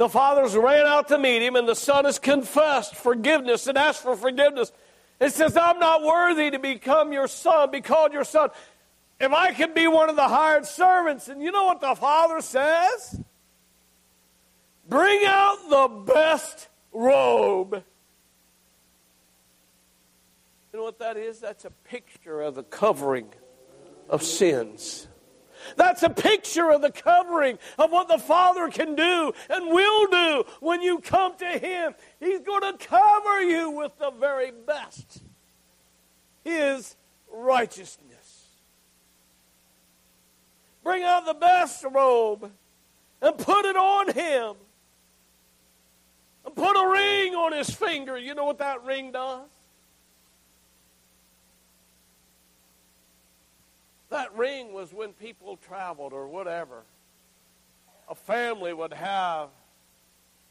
The 0.00 0.08
Father's 0.08 0.56
ran 0.56 0.86
out 0.86 1.08
to 1.08 1.18
meet 1.18 1.42
him, 1.42 1.56
and 1.56 1.68
the 1.68 1.74
Son 1.74 2.06
has 2.06 2.18
confessed 2.18 2.96
forgiveness 2.96 3.66
and 3.66 3.76
asked 3.76 4.02
for 4.02 4.16
forgiveness. 4.16 4.72
It 5.20 5.34
says, 5.34 5.58
I'm 5.58 5.78
not 5.78 6.02
worthy 6.02 6.50
to 6.52 6.58
become 6.58 7.12
your 7.12 7.28
son, 7.28 7.70
be 7.70 7.82
called 7.82 8.14
your 8.14 8.24
son. 8.24 8.48
If 9.20 9.30
I 9.30 9.52
could 9.52 9.74
be 9.74 9.88
one 9.88 10.08
of 10.08 10.16
the 10.16 10.26
hired 10.26 10.64
servants, 10.64 11.28
and 11.28 11.42
you 11.42 11.52
know 11.52 11.64
what 11.64 11.82
the 11.82 11.94
Father 11.94 12.40
says? 12.40 13.20
Bring 14.88 15.20
out 15.26 15.58
the 15.68 15.88
best 16.14 16.68
robe. 16.94 17.74
You 20.72 20.78
know 20.78 20.84
what 20.84 20.98
that 21.00 21.18
is? 21.18 21.40
That's 21.40 21.66
a 21.66 21.70
picture 21.84 22.40
of 22.40 22.54
the 22.54 22.62
covering 22.62 23.28
of 24.08 24.22
sins. 24.22 25.08
That's 25.76 26.02
a 26.02 26.10
picture 26.10 26.70
of 26.70 26.82
the 26.82 26.90
covering 26.90 27.58
of 27.78 27.90
what 27.90 28.08
the 28.08 28.18
Father 28.18 28.68
can 28.68 28.94
do 28.94 29.32
and 29.48 29.68
will 29.68 30.06
do 30.06 30.44
when 30.60 30.82
you 30.82 30.98
come 30.98 31.36
to 31.38 31.46
Him. 31.46 31.94
He's 32.18 32.40
going 32.40 32.62
to 32.62 32.86
cover 32.86 33.42
you 33.42 33.70
with 33.70 33.98
the 33.98 34.10
very 34.10 34.50
best 34.50 35.22
His 36.44 36.96
righteousness. 37.32 38.46
Bring 40.82 41.02
out 41.02 41.26
the 41.26 41.34
best 41.34 41.84
robe 41.84 42.50
and 43.20 43.38
put 43.38 43.64
it 43.64 43.76
on 43.76 44.12
Him. 44.12 44.56
And 46.44 46.54
put 46.54 46.72
a 46.72 46.88
ring 46.88 47.34
on 47.34 47.52
His 47.52 47.70
finger. 47.70 48.16
You 48.16 48.34
know 48.34 48.44
what 48.44 48.58
that 48.58 48.82
ring 48.84 49.12
does? 49.12 49.48
That 54.10 54.36
ring 54.36 54.72
was 54.72 54.92
when 54.92 55.12
people 55.12 55.56
traveled 55.56 56.12
or 56.12 56.26
whatever. 56.26 56.82
A 58.08 58.14
family 58.14 58.72
would 58.72 58.92
have 58.92 59.48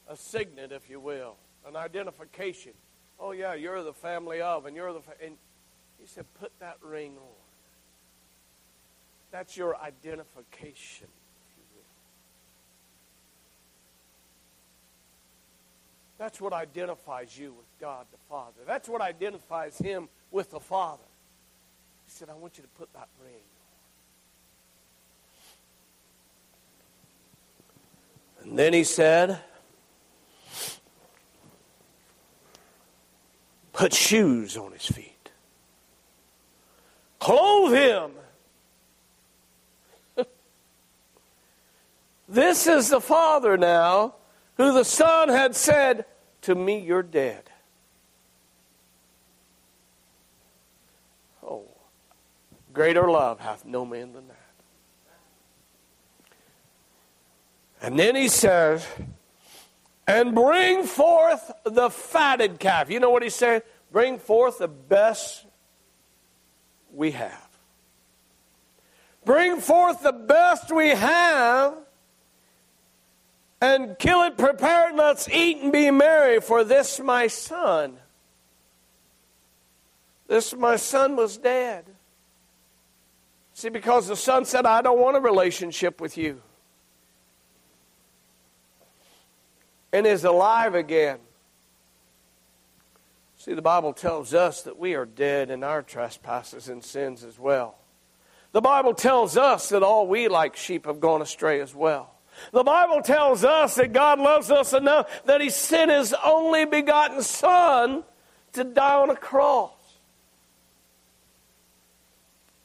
a 0.07 0.15
signet, 0.15 0.71
if 0.71 0.89
you 0.89 0.99
will, 0.99 1.35
an 1.67 1.75
identification. 1.75 2.71
Oh, 3.19 3.31
yeah, 3.31 3.53
you're 3.53 3.83
the 3.83 3.93
family 3.93 4.41
of, 4.41 4.65
and 4.65 4.75
you're 4.75 4.93
the. 4.93 5.01
Fa-. 5.01 5.23
And 5.23 5.35
he 5.99 6.07
said, 6.07 6.25
put 6.39 6.51
that 6.59 6.77
ring 6.81 7.17
on. 7.17 7.35
That's 9.31 9.57
your 9.57 9.75
identification. 9.77 11.07
That's 16.17 16.41
what 16.41 16.51
identifies 16.51 17.37
you 17.37 17.53
with 17.53 17.67
God 17.79 18.05
the 18.11 18.17
Father. 18.29 18.61
That's 18.65 18.89
what 18.89 19.01
identifies 19.01 19.77
him 19.77 20.09
with 20.31 20.51
the 20.51 20.59
Father. 20.59 21.03
He 22.09 22.11
said, 22.11 22.29
I 22.31 22.33
want 22.33 22.57
you 22.57 22.63
to 22.63 22.69
put 22.69 22.91
that 22.93 23.07
ring 23.23 23.43
And 28.41 28.57
then 28.57 28.73
he 28.73 28.83
said, 28.83 29.39
Put 33.73 33.93
shoes 33.93 34.57
on 34.57 34.71
his 34.71 34.87
feet, 34.87 35.29
clothe 37.19 37.73
him. 37.75 38.11
this 42.27 42.65
is 42.65 42.89
the 42.89 42.99
Father 42.99 43.55
now, 43.55 44.15
who 44.57 44.73
the 44.73 44.83
Son 44.83 45.29
had 45.29 45.55
said, 45.55 46.05
To 46.41 46.55
me, 46.55 46.79
you're 46.79 47.03
dead. 47.03 47.48
Greater 52.79 53.11
love 53.11 53.41
hath 53.41 53.65
no 53.65 53.85
man 53.85 54.13
than 54.13 54.25
that. 54.29 54.37
And 57.81 57.99
then 57.99 58.15
he 58.15 58.29
says, 58.29 58.87
and 60.07 60.33
bring 60.33 60.85
forth 60.85 61.51
the 61.65 61.89
fatted 61.89 62.57
calf. 62.57 62.89
You 62.89 63.01
know 63.01 63.09
what 63.09 63.21
he 63.21 63.29
said? 63.29 63.63
Bring 63.91 64.17
forth 64.17 64.59
the 64.59 64.69
best 64.69 65.45
we 66.93 67.11
have. 67.11 67.49
Bring 69.25 69.59
forth 69.59 70.01
the 70.01 70.13
best 70.13 70.71
we 70.71 70.91
have 70.91 71.73
and 73.59 73.99
kill 73.99 74.23
it, 74.23 74.37
prepare 74.37 74.91
it, 74.91 74.95
let's 74.95 75.27
eat 75.27 75.57
and 75.57 75.73
be 75.73 75.91
merry, 75.91 76.39
for 76.39 76.63
this 76.63 76.97
my 76.97 77.27
son. 77.27 77.97
This 80.27 80.53
my 80.53 80.77
son 80.77 81.17
was 81.17 81.35
dead. 81.37 81.83
See, 83.53 83.69
because 83.69 84.07
the 84.07 84.15
son 84.15 84.45
said, 84.45 84.65
I 84.65 84.81
don't 84.81 84.99
want 84.99 85.17
a 85.17 85.19
relationship 85.19 85.99
with 85.99 86.17
you. 86.17 86.41
and 89.91 90.05
is 90.05 90.23
alive 90.23 90.75
again. 90.75 91.19
See, 93.37 93.53
the 93.53 93.61
Bible 93.61 93.93
tells 93.93 94.33
us 94.33 94.63
that 94.63 94.77
we 94.77 94.95
are 94.95 95.05
dead 95.05 95.49
in 95.49 95.63
our 95.63 95.81
trespasses 95.81 96.67
and 96.69 96.83
sins 96.83 97.23
as 97.23 97.39
well. 97.39 97.77
The 98.51 98.61
Bible 98.61 98.93
tells 98.93 99.37
us 99.37 99.69
that 99.69 99.83
all 99.83 100.07
we 100.07 100.27
like 100.27 100.55
sheep 100.55 100.85
have 100.85 100.99
gone 100.99 101.21
astray 101.21 101.61
as 101.61 101.73
well. 101.73 102.15
The 102.51 102.63
Bible 102.63 103.01
tells 103.01 103.43
us 103.43 103.75
that 103.75 103.93
God 103.93 104.19
loves 104.19 104.51
us 104.51 104.73
enough 104.73 105.23
that 105.25 105.41
He 105.41 105.49
sent 105.49 105.91
His 105.91 106.13
only 106.25 106.65
begotten 106.65 107.21
Son 107.21 108.03
to 108.53 108.63
die 108.63 108.95
on 108.95 109.09
a 109.09 109.15
cross. 109.15 109.71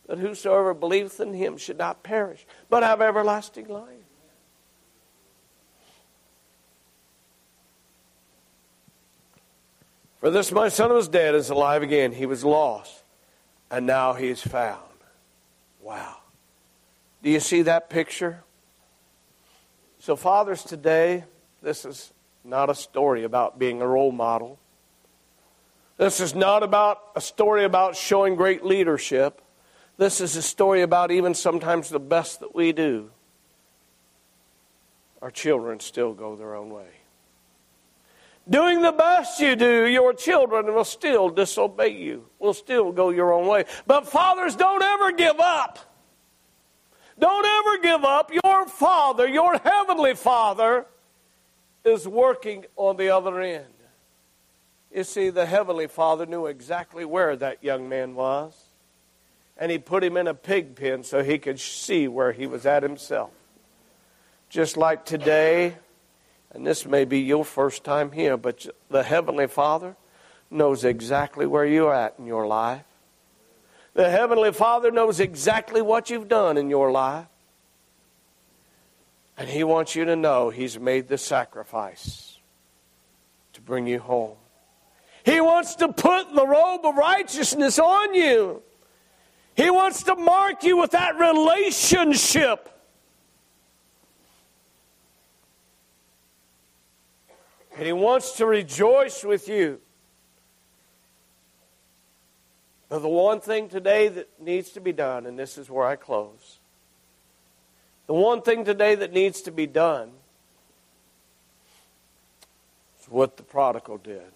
That 0.07 0.19
whosoever 0.19 0.75
believeth 0.75 1.19
in 1.21 1.35
Him 1.35 1.57
should 1.57 1.79
not 1.79 2.03
perish, 2.03 2.47
but 2.69 2.83
have 2.83 3.01
everlasting 3.01 3.69
life. 3.69 3.89
For 10.25 10.31
this 10.31 10.51
my 10.53 10.69
son 10.69 10.91
was 10.91 11.07
dead, 11.07 11.35
and 11.35 11.41
is 11.41 11.51
alive 11.51 11.83
again. 11.83 12.13
He 12.13 12.25
was 12.25 12.45
lost, 12.45 13.03
and 13.71 13.87
now 13.87 14.15
he 14.15 14.29
is 14.29 14.41
found. 14.41 14.81
Wow. 15.83 16.17
Do 17.23 17.29
you 17.29 17.41
see 17.41 17.61
that 17.63 17.91
picture? 17.91 18.43
So, 19.99 20.17
fathers, 20.17 20.63
today, 20.63 21.25
this 21.63 21.85
is 21.85 22.13
not 22.43 22.71
a 22.71 22.75
story 22.75 23.25
about 23.25 23.59
being 23.59 23.83
a 23.83 23.87
role 23.87 24.13
model. 24.13 24.59
This 25.97 26.21
is 26.21 26.35
not 26.35 26.63
about 26.63 27.01
a 27.15 27.21
story 27.21 27.65
about 27.65 27.95
showing 27.95 28.35
great 28.35 28.65
leadership. 28.65 29.41
This 29.97 30.21
is 30.21 30.35
a 30.37 30.43
story 30.43 30.83
about 30.83 31.11
even 31.11 31.35
sometimes 31.35 31.89
the 31.89 32.01
best 32.01 32.41
that 32.41 32.55
we 32.55 32.73
do. 32.73 33.11
Our 35.23 35.31
children 35.31 35.81
still 35.81 36.13
go 36.13 36.37
their 36.37 36.55
own 36.55 36.71
way. 36.71 36.89
Doing 38.49 38.83
the 38.83 38.93
best 38.93 39.41
you 39.41 39.57
do, 39.57 39.87
your 39.87 40.13
children 40.13 40.67
will 40.75 40.85
still 40.85 41.31
disobey 41.31 41.89
you, 41.89 42.27
will 42.39 42.53
still 42.53 42.93
go 42.93 43.09
your 43.09 43.33
own 43.33 43.47
way. 43.47 43.65
But 43.87 44.07
fathers, 44.07 44.55
don't 44.55 44.83
ever 44.83 45.13
give 45.13 45.41
up. 45.41 45.79
Don't 47.19 47.47
ever 47.47 47.83
give 47.83 48.05
up. 48.05 48.31
Your 48.45 48.67
Father, 48.67 49.27
your 49.27 49.57
Heavenly 49.59 50.15
Father, 50.15 50.85
is 51.85 52.07
working 52.07 52.67
on 52.77 52.97
the 52.97 53.11
other 53.11 53.41
end. 53.41 53.65
You 54.95 55.05
see, 55.05 55.31
the 55.31 55.47
Heavenly 55.47 55.87
Father 55.87 56.27
knew 56.27 56.47
exactly 56.47 57.05
where 57.05 57.37
that 57.37 57.65
young 57.65 57.89
man 57.89 58.15
was, 58.15 58.55
and 59.57 59.71
He 59.71 59.79
put 59.79 60.03
him 60.05 60.17
in 60.17 60.27
a 60.27 60.35
pig 60.35 60.77
pen 60.77 61.05
so 61.05 61.23
he 61.23 61.39
could 61.39 61.61
see 61.61 62.09
where 62.09 62.33
he 62.33 62.47
was 62.47 62.67
at 62.67 62.83
himself. 62.83 63.31
Just 64.49 64.77
like 64.77 65.05
today, 65.05 65.77
and 66.53 66.67
this 66.67 66.87
may 66.87 67.05
be 67.05 67.21
your 67.21 67.45
first 67.45 67.85
time 67.85 68.13
here, 68.13 68.37
but 68.37 68.67
the 68.89 69.03
Heavenly 69.03 69.47
Father 69.47 69.97
knows 70.51 70.85
exactly 70.85 71.47
where 71.47 71.67
you're 71.67 71.93
at 71.93 72.15
in 72.19 72.27
your 72.27 72.47
life, 72.47 72.85
The 73.95 74.11
Heavenly 74.11 74.53
Father 74.53 74.91
knows 74.91 75.21
exactly 75.21 75.81
what 75.81 76.11
you've 76.11 76.29
done 76.29 76.57
in 76.57 76.69
your 76.69 76.91
life. 76.91 77.27
And 79.37 79.49
He 79.49 79.65
wants 79.65 79.95
you 79.95 80.05
to 80.05 80.17
know 80.17 80.51
He's 80.51 80.79
made 80.79 81.09
the 81.09 81.19
sacrifice 81.19 82.39
to 83.55 83.61
bring 83.61 83.87
you 83.87 84.01
home. 84.01 84.37
He 85.25 85.41
wants 85.41 85.77
to 85.77 85.89
put 85.89 86.35
the 86.35 86.47
robe 86.47 86.85
of 86.85 86.97
righteousness 86.97 87.79
on 87.79 88.15
you. 88.15 88.63
He 89.57 89.71
wants 89.71 90.03
to 90.05 90.17
mark 90.17 90.65
you 90.65 90.77
with 90.77 90.93
that 90.93 91.19
relationship. 91.19 92.69
And 97.77 97.87
He 97.87 97.93
wants 97.93 98.33
to 98.37 98.47
rejoice 98.47 99.25
with 99.25 99.49
you. 99.49 99.81
But 102.89 103.01
the 103.01 103.09
one 103.09 103.41
thing 103.41 103.69
today 103.69 104.09
that 104.09 104.41
needs 104.41 104.71
to 104.71 104.81
be 104.81 104.93
done, 104.93 105.27
and 105.27 105.39
this 105.39 105.59
is 105.59 105.69
where 105.69 105.87
I 105.87 105.97
close, 105.97 106.61
the 108.07 108.15
one 108.15 108.43
thing 108.43 108.65
today 108.65 108.95
that 108.95 109.13
needs 109.13 109.41
to 109.43 109.51
be 109.51 109.67
done 109.67 110.13
is 113.01 113.07
what 113.09 113.37
the 113.37 113.43
prodigal 113.43 113.99
did. 113.99 114.31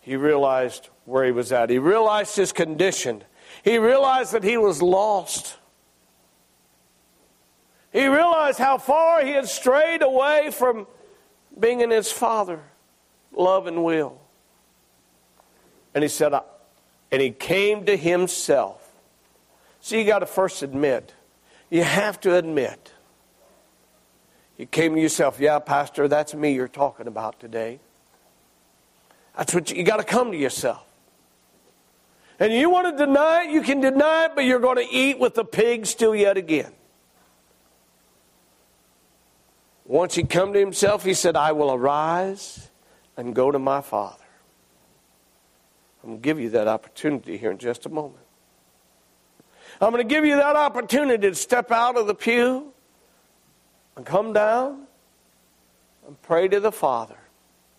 He 0.00 0.16
realized 0.16 0.88
where 1.04 1.24
he 1.24 1.32
was 1.32 1.52
at, 1.52 1.68
he 1.68 1.78
realized 1.78 2.36
his 2.36 2.52
condition, 2.52 3.24
he 3.62 3.78
realized 3.78 4.32
that 4.32 4.44
he 4.44 4.56
was 4.56 4.82
lost. 4.82 5.56
He 7.92 8.06
realized 8.06 8.58
how 8.58 8.78
far 8.78 9.24
he 9.24 9.32
had 9.32 9.48
strayed 9.48 10.02
away 10.02 10.50
from 10.50 10.86
being 11.58 11.80
in 11.80 11.90
his 11.90 12.12
Father, 12.12 12.60
love 13.32 13.66
and 13.66 13.82
will. 13.82 14.20
And 15.94 16.02
he 16.04 16.08
said, 16.08 16.32
and 17.10 17.22
he 17.22 17.30
came 17.30 17.86
to 17.86 17.96
himself. 17.96 18.82
See, 19.80 19.98
you 20.00 20.04
got 20.04 20.18
to 20.18 20.26
first 20.26 20.62
admit. 20.62 21.14
You 21.70 21.82
have 21.82 22.20
to 22.20 22.36
admit. 22.36 22.92
You 24.58 24.66
came 24.66 24.94
to 24.94 25.00
yourself, 25.00 25.38
yeah, 25.38 25.58
Pastor, 25.58 26.08
that's 26.08 26.34
me 26.34 26.54
you're 26.54 26.68
talking 26.68 27.06
about 27.06 27.40
today. 27.40 27.78
That's 29.36 29.54
what 29.54 29.70
you, 29.70 29.76
you 29.76 29.84
got 29.84 29.98
to 29.98 30.04
come 30.04 30.32
to 30.32 30.38
yourself. 30.38 30.85
And 32.38 32.52
you 32.52 32.68
want 32.68 32.96
to 32.96 33.04
deny 33.04 33.44
it, 33.44 33.50
you 33.50 33.62
can 33.62 33.80
deny 33.80 34.26
it, 34.26 34.32
but 34.34 34.44
you're 34.44 34.60
going 34.60 34.76
to 34.76 34.94
eat 34.94 35.18
with 35.18 35.34
the 35.34 35.44
pigs 35.44 35.88
still 35.88 36.14
yet 36.14 36.36
again. 36.36 36.72
Once 39.86 40.14
he 40.14 40.24
come 40.24 40.52
to 40.52 40.58
himself, 40.58 41.04
he 41.04 41.14
said, 41.14 41.36
I 41.36 41.52
will 41.52 41.72
arise 41.72 42.68
and 43.16 43.34
go 43.34 43.50
to 43.50 43.58
my 43.58 43.80
father. 43.80 44.24
I'm 46.02 46.10
going 46.10 46.22
to 46.22 46.24
give 46.24 46.40
you 46.40 46.50
that 46.50 46.68
opportunity 46.68 47.36
here 47.36 47.50
in 47.50 47.58
just 47.58 47.86
a 47.86 47.88
moment. 47.88 48.22
I'm 49.80 49.90
going 49.90 50.06
to 50.06 50.08
give 50.08 50.24
you 50.24 50.36
that 50.36 50.56
opportunity 50.56 51.28
to 51.28 51.34
step 51.34 51.70
out 51.70 51.96
of 51.96 52.06
the 52.06 52.14
pew 52.14 52.72
and 53.96 54.06
come 54.06 54.32
down 54.32 54.86
and 56.06 56.20
pray 56.22 56.48
to 56.48 56.60
the 56.60 56.72
Father, 56.72 57.18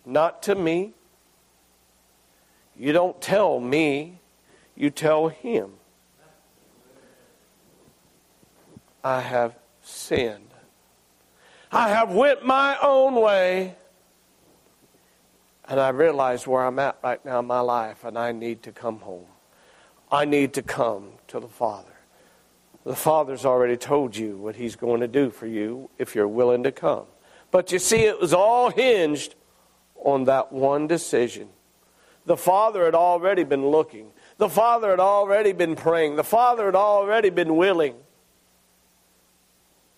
not 0.04 0.42
to 0.44 0.54
me. 0.54 0.92
You 2.76 2.92
don't 2.92 3.20
tell 3.20 3.58
me, 3.58 4.17
you 4.78 4.90
tell 4.90 5.28
Him. 5.28 5.72
I 9.04 9.20
have 9.20 9.56
sinned. 9.82 10.50
I 11.70 11.90
have 11.90 12.10
went 12.10 12.44
my 12.44 12.78
own 12.82 13.14
way 13.14 13.74
and 15.68 15.78
I 15.78 15.90
realize 15.90 16.46
where 16.46 16.64
I'm 16.64 16.78
at 16.78 16.98
right 17.02 17.22
now 17.24 17.40
in 17.40 17.46
my 17.46 17.60
life, 17.60 18.02
and 18.02 18.18
I 18.18 18.32
need 18.32 18.62
to 18.62 18.72
come 18.72 19.00
home. 19.00 19.26
I 20.10 20.24
need 20.24 20.54
to 20.54 20.62
come 20.62 21.10
to 21.28 21.38
the 21.38 21.48
Father. 21.48 21.92
The 22.84 22.96
Father's 22.96 23.44
already 23.44 23.76
told 23.76 24.16
you 24.16 24.38
what 24.38 24.56
He's 24.56 24.76
going 24.76 25.00
to 25.02 25.08
do 25.08 25.28
for 25.28 25.46
you 25.46 25.90
if 25.98 26.14
you're 26.14 26.26
willing 26.26 26.62
to 26.62 26.72
come. 26.72 27.04
But 27.50 27.70
you 27.70 27.78
see, 27.78 28.04
it 28.04 28.18
was 28.18 28.32
all 28.32 28.70
hinged 28.70 29.34
on 29.96 30.24
that 30.24 30.52
one 30.52 30.86
decision. 30.86 31.50
The 32.24 32.36
Father 32.36 32.86
had 32.86 32.94
already 32.94 33.44
been 33.44 33.66
looking, 33.66 34.10
the 34.38 34.48
Father 34.48 34.90
had 34.90 35.00
already 35.00 35.52
been 35.52 35.76
praying, 35.76 36.16
the 36.16 36.24
Father 36.24 36.66
had 36.66 36.76
already 36.76 37.28
been 37.28 37.56
willing. 37.56 37.94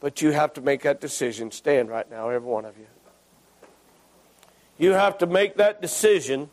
But 0.00 0.22
you 0.22 0.30
have 0.32 0.54
to 0.54 0.62
make 0.62 0.82
that 0.82 1.00
decision. 1.00 1.50
Stand 1.50 1.90
right 1.90 2.10
now, 2.10 2.30
every 2.30 2.48
one 2.48 2.64
of 2.64 2.76
you. 2.78 2.86
You 4.78 4.92
have 4.92 5.18
to 5.18 5.26
make 5.26 5.56
that 5.56 5.82
decision. 5.82 6.48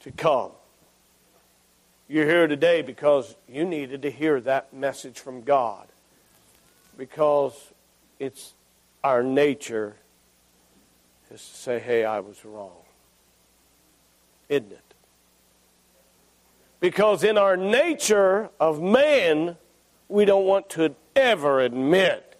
To 0.00 0.12
come. 0.12 0.52
You're 2.06 2.26
here 2.26 2.46
today 2.46 2.82
because 2.82 3.34
you 3.48 3.64
needed 3.64 4.02
to 4.02 4.10
hear 4.12 4.40
that 4.42 4.72
message 4.72 5.18
from 5.18 5.42
God. 5.42 5.88
Because 6.96 7.72
it's 8.20 8.54
our 9.02 9.24
nature 9.24 9.96
is 11.30 11.46
to 11.48 11.56
say, 11.56 11.78
hey, 11.78 12.04
I 12.04 12.20
was 12.20 12.44
wrong. 12.44 12.82
Isn't 14.48 14.72
it? 14.72 14.94
Because 16.80 17.24
in 17.24 17.38
our 17.38 17.56
nature 17.56 18.50
of 18.60 18.80
man, 18.80 19.56
we 20.08 20.24
don't 20.24 20.44
want 20.44 20.68
to 20.70 20.94
ever 21.14 21.60
admit 21.60 22.36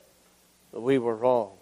that 0.72 0.80
we 0.80 0.98
were 0.98 1.16
wrong. 1.16 1.52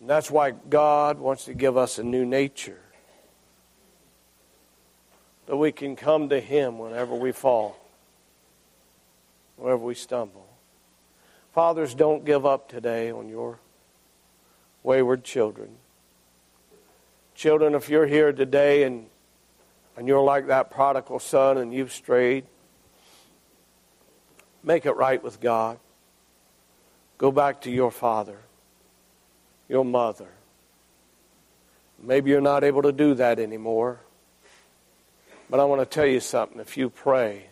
And 0.00 0.08
that's 0.08 0.30
why 0.30 0.52
God 0.52 1.18
wants 1.18 1.44
to 1.44 1.54
give 1.54 1.76
us 1.76 1.98
a 1.98 2.02
new 2.02 2.24
nature. 2.24 2.80
That 5.46 5.56
we 5.56 5.70
can 5.70 5.96
come 5.96 6.28
to 6.30 6.40
Him 6.40 6.78
whenever 6.78 7.14
we 7.14 7.32
fall, 7.32 7.76
whenever 9.56 9.84
we 9.84 9.94
stumble. 9.94 10.46
Fathers, 11.52 11.94
don't 11.94 12.24
give 12.24 12.46
up 12.46 12.68
today 12.68 13.10
on 13.10 13.28
your 13.28 13.58
wayward 14.82 15.24
children. 15.24 15.76
Children, 17.34 17.74
if 17.74 17.88
you're 17.88 18.06
here 18.06 18.32
today 18.32 18.84
and, 18.84 19.06
and 19.96 20.06
you're 20.06 20.22
like 20.22 20.46
that 20.48 20.70
prodigal 20.70 21.18
son 21.18 21.58
and 21.58 21.72
you've 21.72 21.92
strayed, 21.92 22.44
Make 24.62 24.86
it 24.86 24.92
right 24.92 25.22
with 25.22 25.40
God. 25.40 25.78
Go 27.18 27.32
back 27.32 27.62
to 27.62 27.70
your 27.70 27.90
father, 27.90 28.38
your 29.68 29.84
mother. 29.84 30.28
Maybe 32.00 32.30
you're 32.30 32.40
not 32.40 32.64
able 32.64 32.82
to 32.82 32.92
do 32.92 33.14
that 33.14 33.38
anymore. 33.38 34.00
But 35.50 35.60
I 35.60 35.64
want 35.64 35.80
to 35.80 35.86
tell 35.86 36.06
you 36.06 36.20
something. 36.20 36.60
If 36.60 36.76
you 36.76 36.90
pray, 36.90 37.46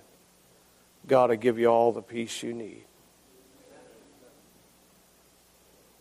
God 1.07 1.31
will 1.31 1.37
give 1.37 1.59
you 1.59 1.67
all 1.67 1.93
the 1.93 2.03
peace 2.03 2.43
you 2.43 2.53
need. 2.53 2.85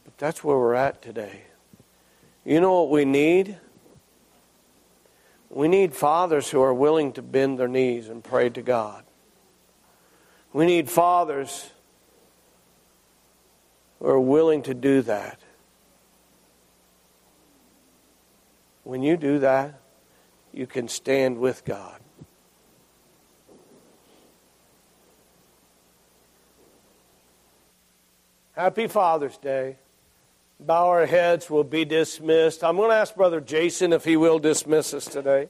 But 0.05 0.08
that's 0.19 0.43
where 0.43 0.57
we're 0.57 0.75
at 0.75 1.01
today. 1.01 1.43
You 2.45 2.59
know 2.61 2.81
what 2.81 2.91
we 2.91 3.05
need? 3.05 3.57
We 5.49 5.67
need 5.67 5.95
fathers 5.95 6.49
who 6.49 6.61
are 6.61 6.73
willing 6.73 7.13
to 7.13 7.21
bend 7.21 7.57
their 7.57 7.67
knees 7.67 8.09
and 8.09 8.23
pray 8.23 8.49
to 8.49 8.61
God. 8.61 9.03
We 10.53 10.65
need 10.65 10.89
fathers 10.89 11.69
who 13.99 14.07
are 14.07 14.19
willing 14.19 14.61
to 14.63 14.73
do 14.73 15.01
that. 15.03 15.39
When 18.83 19.03
you 19.03 19.17
do 19.17 19.39
that, 19.39 19.79
you 20.51 20.67
can 20.67 20.87
stand 20.87 21.37
with 21.37 21.63
God. 21.63 21.99
Happy 28.53 28.87
Father's 28.87 29.37
Day. 29.37 29.77
Bow 30.61 30.89
our 30.89 31.05
heads, 31.05 31.49
we'll 31.49 31.63
be 31.63 31.85
dismissed. 31.85 32.65
I'm 32.65 32.75
going 32.75 32.89
to 32.89 32.95
ask 32.95 33.15
Brother 33.15 33.39
Jason 33.39 33.93
if 33.93 34.03
he 34.03 34.17
will 34.17 34.39
dismiss 34.39 34.93
us 34.93 35.05
today. 35.05 35.47